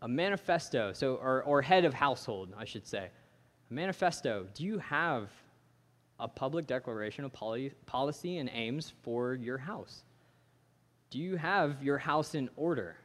[0.00, 3.10] a manifesto, so or, or head of household, I should say.
[3.70, 4.46] A manifesto.
[4.54, 5.28] Do you have
[6.18, 7.30] a public declaration of
[7.84, 10.04] policy and aims for your house?
[11.10, 12.96] Do you have your house in order?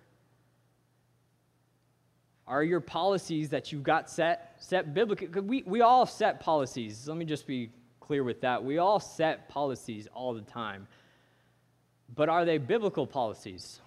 [2.51, 5.29] Are your policies that you've got set set biblically?
[5.39, 7.07] We, we all set policies.
[7.07, 7.69] Let me just be
[8.01, 8.61] clear with that.
[8.61, 10.85] We all set policies all the time.
[12.13, 13.79] But are they biblical policies?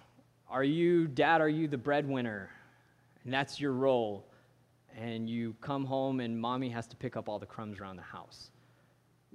[0.49, 2.49] Are you, dad, are you the breadwinner?
[3.23, 4.25] And that's your role.
[4.97, 8.01] And you come home and mommy has to pick up all the crumbs around the
[8.01, 8.49] house.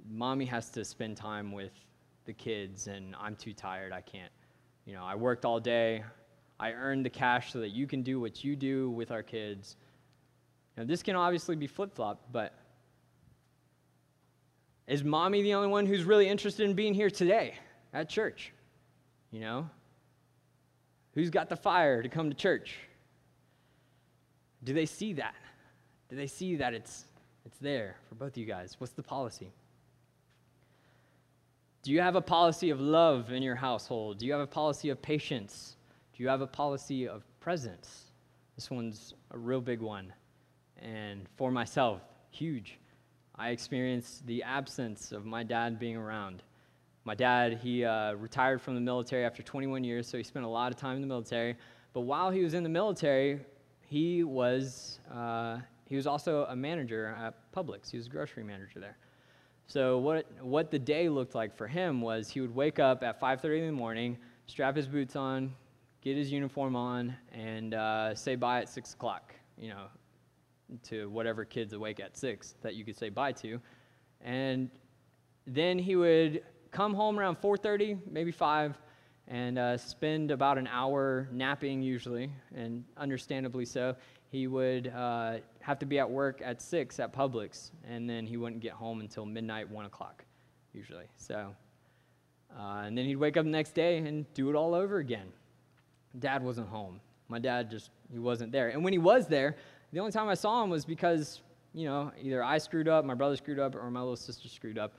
[0.09, 1.71] Mommy has to spend time with
[2.25, 3.93] the kids, and I'm too tired.
[3.93, 4.31] I can't.
[4.85, 6.03] You know, I worked all day.
[6.61, 9.77] I earn the cash so that you can do what you do with our kids.
[10.77, 12.53] Now, this can obviously be flip flopped, but
[14.87, 17.55] is mommy the only one who's really interested in being here today
[17.93, 18.53] at church?
[19.31, 19.69] You know?
[21.15, 22.77] Who's got the fire to come to church?
[24.63, 25.35] Do they see that?
[26.09, 27.05] Do they see that it's,
[27.43, 28.75] it's there for both of you guys?
[28.77, 29.51] What's the policy?
[31.81, 34.19] Do you have a policy of love in your household?
[34.19, 35.75] Do you have a policy of patience?
[36.21, 38.11] You have a policy of presence?
[38.55, 40.13] This one's a real big one.
[40.79, 42.77] And for myself, huge.
[43.35, 46.43] I experienced the absence of my dad being around.
[47.05, 50.47] My dad, he uh, retired from the military after 21 years, so he spent a
[50.47, 51.55] lot of time in the military.
[51.91, 53.39] But while he was in the military,
[53.87, 55.57] he was, uh,
[55.87, 57.89] he was also a manager at Publix.
[57.89, 58.97] He was a grocery manager there.
[59.65, 63.19] So what, what the day looked like for him was he would wake up at
[63.19, 65.51] 5.30 in the morning, strap his boots on,
[66.01, 69.85] get his uniform on, and uh, say bye at 6 o'clock, you know,
[70.83, 73.61] to whatever kid's awake at 6 that you could say bye to.
[74.21, 74.69] And
[75.45, 78.77] then he would come home around 4.30, maybe 5,
[79.27, 83.95] and uh, spend about an hour napping usually, and understandably so.
[84.29, 88.37] He would uh, have to be at work at 6 at Publix, and then he
[88.37, 90.25] wouldn't get home until midnight, 1 o'clock,
[90.73, 91.05] usually.
[91.17, 91.53] So,
[92.57, 95.31] uh, and then he'd wake up the next day and do it all over again.
[96.19, 96.99] Dad wasn't home.
[97.27, 98.69] My dad just, he wasn't there.
[98.69, 99.55] And when he was there,
[99.93, 101.41] the only time I saw him was because,
[101.73, 104.77] you know, either I screwed up, my brother screwed up, or my little sister screwed
[104.77, 104.93] up.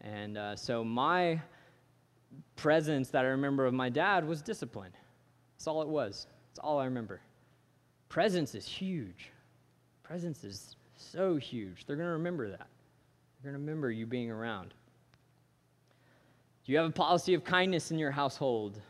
[0.00, 1.40] And uh, so my
[2.56, 4.92] presence that I remember of my dad was discipline.
[5.56, 6.26] That's all it was.
[6.50, 7.20] That's all I remember.
[8.08, 9.30] Presence is huge.
[10.02, 11.86] Presence is so huge.
[11.86, 12.68] They're going to remember that.
[13.42, 14.74] They're going to remember you being around.
[16.64, 18.80] Do you have a policy of kindness in your household?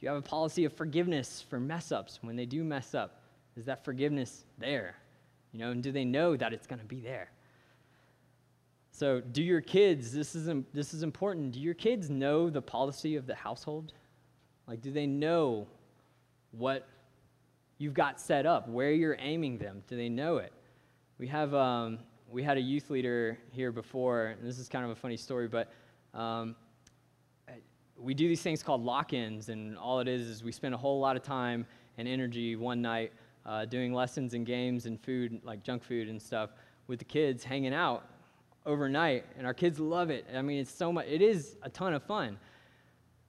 [0.00, 3.20] Do you have a policy of forgiveness for mess ups when they do mess up?
[3.54, 4.96] Is that forgiveness there?
[5.52, 7.30] You know, and do they know that it's going to be there?
[8.92, 13.16] So, do your kids, this is, this is important, do your kids know the policy
[13.16, 13.92] of the household?
[14.66, 15.66] Like, do they know
[16.52, 16.88] what
[17.76, 19.82] you've got set up, where you're aiming them?
[19.86, 20.52] Do they know it?
[21.18, 21.98] We have, um,
[22.30, 25.46] we had a youth leader here before, and this is kind of a funny story,
[25.46, 25.72] but
[26.14, 26.56] um,
[28.02, 30.78] we do these things called lock ins, and all it is is we spend a
[30.78, 31.66] whole lot of time
[31.98, 33.12] and energy one night
[33.46, 36.50] uh, doing lessons and games and food, like junk food and stuff,
[36.86, 38.04] with the kids hanging out
[38.66, 40.26] overnight, and our kids love it.
[40.34, 42.38] I mean, it's so much, it is a ton of fun.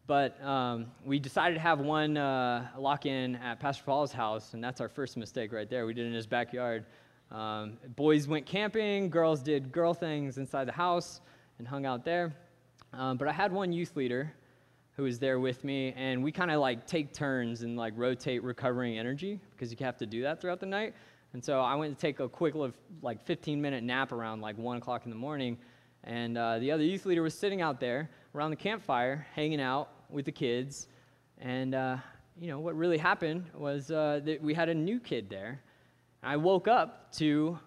[0.08, 4.64] But um, we decided to have one uh, lock in at Pastor Paul's house, and
[4.64, 5.86] that's our first mistake right there.
[5.86, 6.86] We did it in his backyard.
[7.32, 11.22] Um, boys went camping, girls did girl things inside the house
[11.60, 12.34] and hung out there.
[12.94, 14.34] Um, but I had one youth leader
[15.02, 18.44] who was there with me, and we kind of like take turns and like rotate
[18.44, 20.94] recovering energy because you have to do that throughout the night.
[21.34, 22.54] And so I went to take a quick
[23.02, 25.58] like 15 minute nap around like 1 o'clock in the morning.
[26.04, 29.90] And uh, the other youth leader was sitting out there around the campfire, hanging out
[30.08, 30.88] with the kids.
[31.40, 31.98] And, uh,
[32.40, 35.64] you know, what really happened was uh, that we had a new kid there.
[36.22, 37.58] I woke up to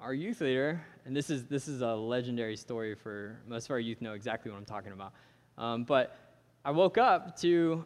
[0.00, 3.80] our youth leader, and this is, this is a legendary story for most of our
[3.80, 5.12] youth know exactly what I'm talking about.
[5.58, 6.16] Um, but
[6.64, 7.84] I woke up to,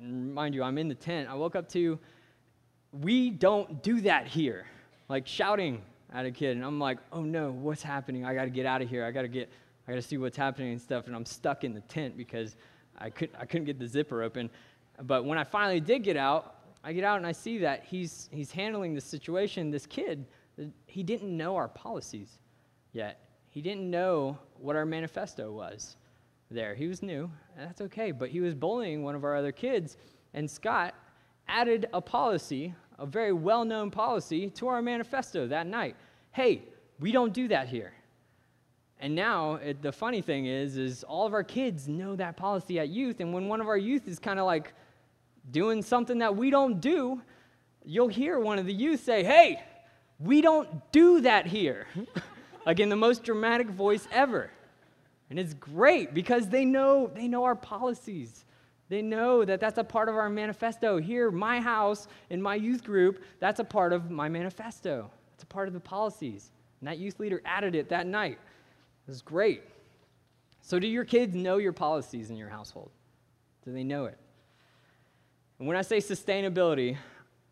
[0.00, 1.28] mind you, I'm in the tent.
[1.28, 1.98] I woke up to
[2.92, 4.66] we don't do that here.
[5.08, 5.82] Like shouting
[6.12, 8.24] at a kid, and I'm like, oh no, what's happening?
[8.24, 9.04] I got to get out of here.
[9.04, 9.48] I got to get,
[9.86, 11.06] I got to see what's happening and stuff.
[11.06, 12.56] And I'm stuck in the tent because
[12.98, 14.50] I could, I couldn't get the zipper open.
[15.02, 18.28] But when I finally did get out, I get out and I see that he's,
[18.32, 19.70] he's handling the situation.
[19.70, 20.26] This kid,
[20.86, 22.40] he didn't know our policies
[22.92, 23.28] yet.
[23.48, 25.96] He didn't know what our manifesto was
[26.50, 26.74] there.
[26.74, 28.10] He was new, and that's okay.
[28.10, 29.96] But he was bullying one of our other kids,
[30.34, 30.94] and Scott
[31.48, 35.96] added a policy, a very well known policy, to our manifesto that night.
[36.32, 36.62] Hey,
[36.98, 37.92] we don't do that here.
[39.00, 42.78] And now it, the funny thing is, is all of our kids know that policy
[42.78, 44.74] at youth, and when one of our youth is kind of like
[45.50, 47.22] doing something that we don't do,
[47.84, 49.62] you'll hear one of the youth say, "Hey,
[50.18, 51.86] we don't do that here,"
[52.66, 54.50] like in the most dramatic voice ever.
[55.30, 58.44] And it's great because they know they know our policies.
[58.88, 60.98] They know that that's a part of our manifesto.
[60.98, 65.08] Here, my house in my youth group, that's a part of my manifesto.
[65.34, 66.50] It's a part of the policies.
[66.80, 68.38] And that youth leader added it that night.
[69.06, 69.62] It was great.
[70.60, 72.90] So, do your kids know your policies in your household?
[73.64, 74.18] Do they know it?
[75.58, 76.96] And when I say sustainability,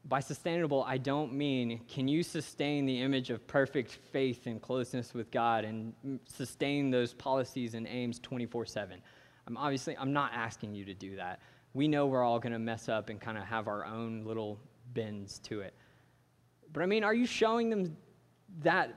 [0.09, 5.13] by sustainable, I don't mean can you sustain the image of perfect faith and closeness
[5.13, 5.93] with God and
[6.25, 9.03] sustain those policies and aims 24 7.
[9.47, 11.41] I'm obviously I'm not asking you to do that.
[11.75, 14.59] We know we're all going to mess up and kind of have our own little
[14.95, 15.75] bends to it.
[16.73, 17.97] But I mean, are you showing them
[18.63, 18.95] that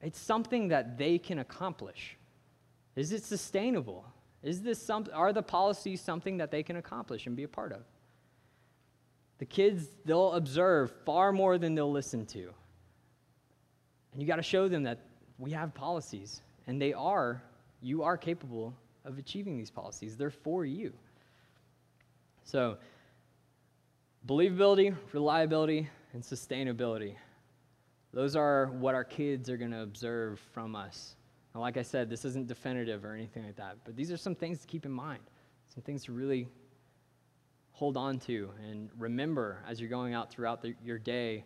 [0.00, 2.16] it's something that they can accomplish?
[2.96, 4.04] Is it sustainable?
[4.42, 7.72] Is this some, are the policies something that they can accomplish and be a part
[7.72, 7.82] of?
[9.42, 12.52] The kids, they'll observe far more than they'll listen to.
[14.12, 15.00] And you got to show them that
[15.36, 17.42] we have policies, and they are,
[17.80, 18.72] you are capable
[19.04, 20.16] of achieving these policies.
[20.16, 20.92] They're for you.
[22.44, 22.76] So,
[24.28, 27.16] believability, reliability, and sustainability.
[28.14, 31.16] Those are what our kids are going to observe from us.
[31.52, 34.36] And like I said, this isn't definitive or anything like that, but these are some
[34.36, 35.24] things to keep in mind,
[35.66, 36.46] some things to really
[37.72, 41.44] hold on to and remember as you're going out throughout the, your day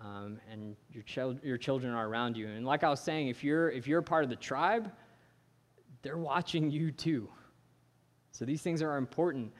[0.00, 2.48] um, and your, chil- your children are around you.
[2.48, 4.90] And like I was saying, if you're, if you're part of the tribe,
[6.02, 7.28] they're watching you too.
[8.32, 9.52] So these things are important.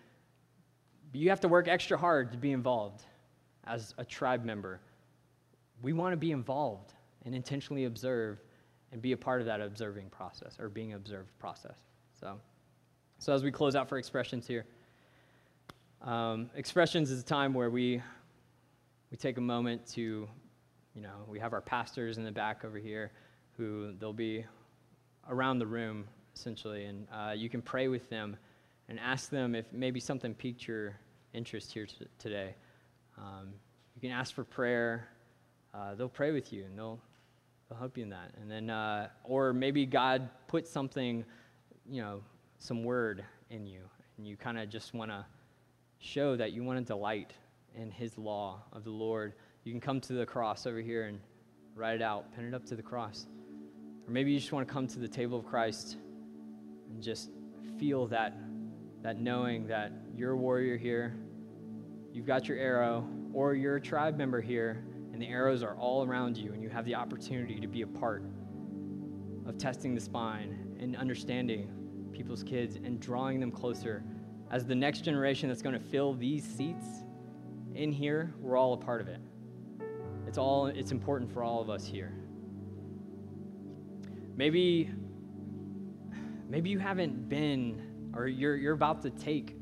[1.13, 3.03] But you have to work extra hard to be involved
[3.65, 4.81] as a tribe member.
[5.83, 6.95] We want to be involved
[7.25, 8.43] and intentionally observe
[8.91, 11.77] and be a part of that observing process or being observed process.
[12.19, 12.39] So,
[13.19, 14.67] so as we close out for expressions here,
[16.03, 18.03] um, expressions is a time where we
[19.11, 20.27] we take a moment to,
[20.95, 23.13] you know, we have our pastors in the back over here
[23.57, 24.45] who they'll be
[25.29, 28.37] around the room essentially, and uh, you can pray with them
[28.89, 30.99] and ask them if maybe something piqued your
[31.35, 32.55] interest here t- today.
[33.19, 33.51] Um,
[33.95, 35.09] you can ask for prayer.
[35.75, 36.99] Uh, they'll pray with you and they'll
[37.69, 38.33] they'll help you in that.
[38.41, 41.25] And then, uh, or maybe God put something,
[41.89, 42.23] you know,
[42.59, 43.83] some word in you,
[44.17, 45.25] and you kind of just want to
[46.03, 47.33] show that you want to delight
[47.77, 49.35] in His law of the Lord.
[49.65, 51.21] You can come to the cross over here and
[51.77, 53.27] write it out, pin it up to the cross.
[54.07, 55.97] Or maybe you just want to come to the table of Christ
[56.91, 57.31] and just
[57.79, 58.35] feel that,
[59.03, 61.15] that knowing that you're a warrior here,
[62.13, 66.05] you've got your arrow, or you're a tribe member here, and the arrows are all
[66.05, 68.25] around you, and you have the opportunity to be a part
[69.47, 71.71] of testing the spine and understanding
[72.13, 74.03] people's kids and drawing them closer
[74.53, 76.87] as the next generation that's going to fill these seats
[77.75, 79.19] in here, we're all a part of it.
[80.27, 82.13] It's all it's important for all of us here.
[84.37, 84.91] Maybe
[86.49, 87.83] maybe you haven't been
[88.15, 89.57] or you're you're about to take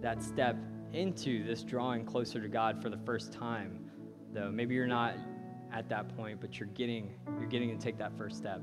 [0.00, 0.56] that step
[0.92, 3.90] into this drawing closer to God for the first time.
[4.32, 5.14] Though maybe you're not
[5.72, 8.62] at that point, but you're getting you're getting to take that first step.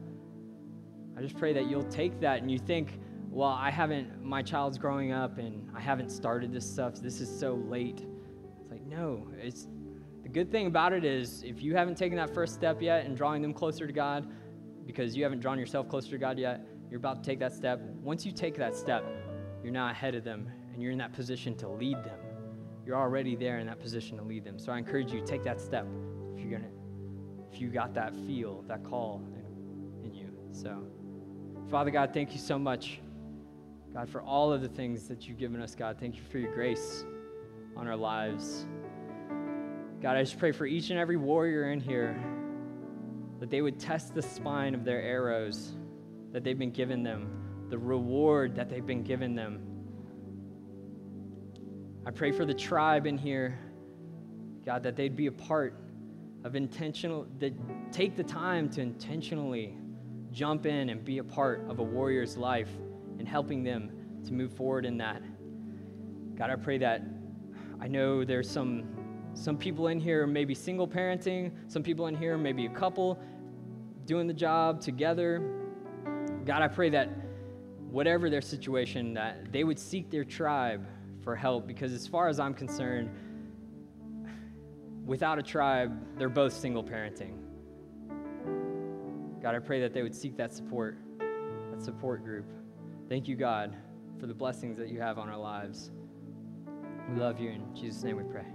[1.18, 3.00] I just pray that you'll take that and you think,
[3.32, 6.96] well, I haven't my child's growing up and I haven't started this stuff.
[6.96, 8.06] This is so late.
[8.60, 9.68] It's like, no, it's
[10.24, 13.16] the good thing about it is if you haven't taken that first step yet and
[13.16, 14.28] drawing them closer to God,
[14.86, 17.80] because you haven't drawn yourself closer to God yet, you're about to take that step.
[18.02, 19.06] Once you take that step,
[19.64, 22.20] you're now ahead of them and you're in that position to lead them.
[22.86, 24.60] You're already there in that position to lead them.
[24.60, 25.88] So I encourage you, take that step
[26.36, 26.72] if you're gonna
[27.50, 30.32] if you got that feel, that call in, in you.
[30.52, 30.84] So
[31.70, 33.00] Father God, thank you so much.
[33.94, 36.54] God, for all of the things that you've given us, God, thank you for your
[36.54, 37.04] grace
[37.76, 38.66] on our lives.
[40.02, 42.18] God, I just pray for each and every warrior in here
[43.42, 45.74] that they would test the spine of their arrows
[46.32, 49.62] that they've been given them, the reward that they've been given them.
[52.06, 53.60] I pray for the tribe in here,
[54.66, 55.76] God, that they'd be a part
[56.46, 57.54] of intentional, that
[57.92, 59.78] take the time to intentionally
[60.32, 62.70] jump in and be a part of a warrior's life
[63.22, 63.92] and helping them
[64.26, 65.22] to move forward in that.
[66.36, 67.04] God, I pray that
[67.80, 68.84] I know there's some
[69.36, 73.20] some people in here maybe single parenting, some people in here maybe a couple
[74.08, 75.40] doing the job together.
[76.44, 77.10] God, I pray that
[77.92, 80.84] whatever their situation that they would seek their tribe
[81.24, 83.12] for help because as far as I'm concerned
[85.06, 87.38] without a tribe, they're both single parenting.
[89.44, 92.46] God, I pray that they would seek that support, that support group.
[93.12, 93.76] Thank you, God,
[94.22, 95.92] for the blessings that you have on our lives.
[97.10, 97.50] We love you.
[97.50, 98.46] In Jesus' name we pray.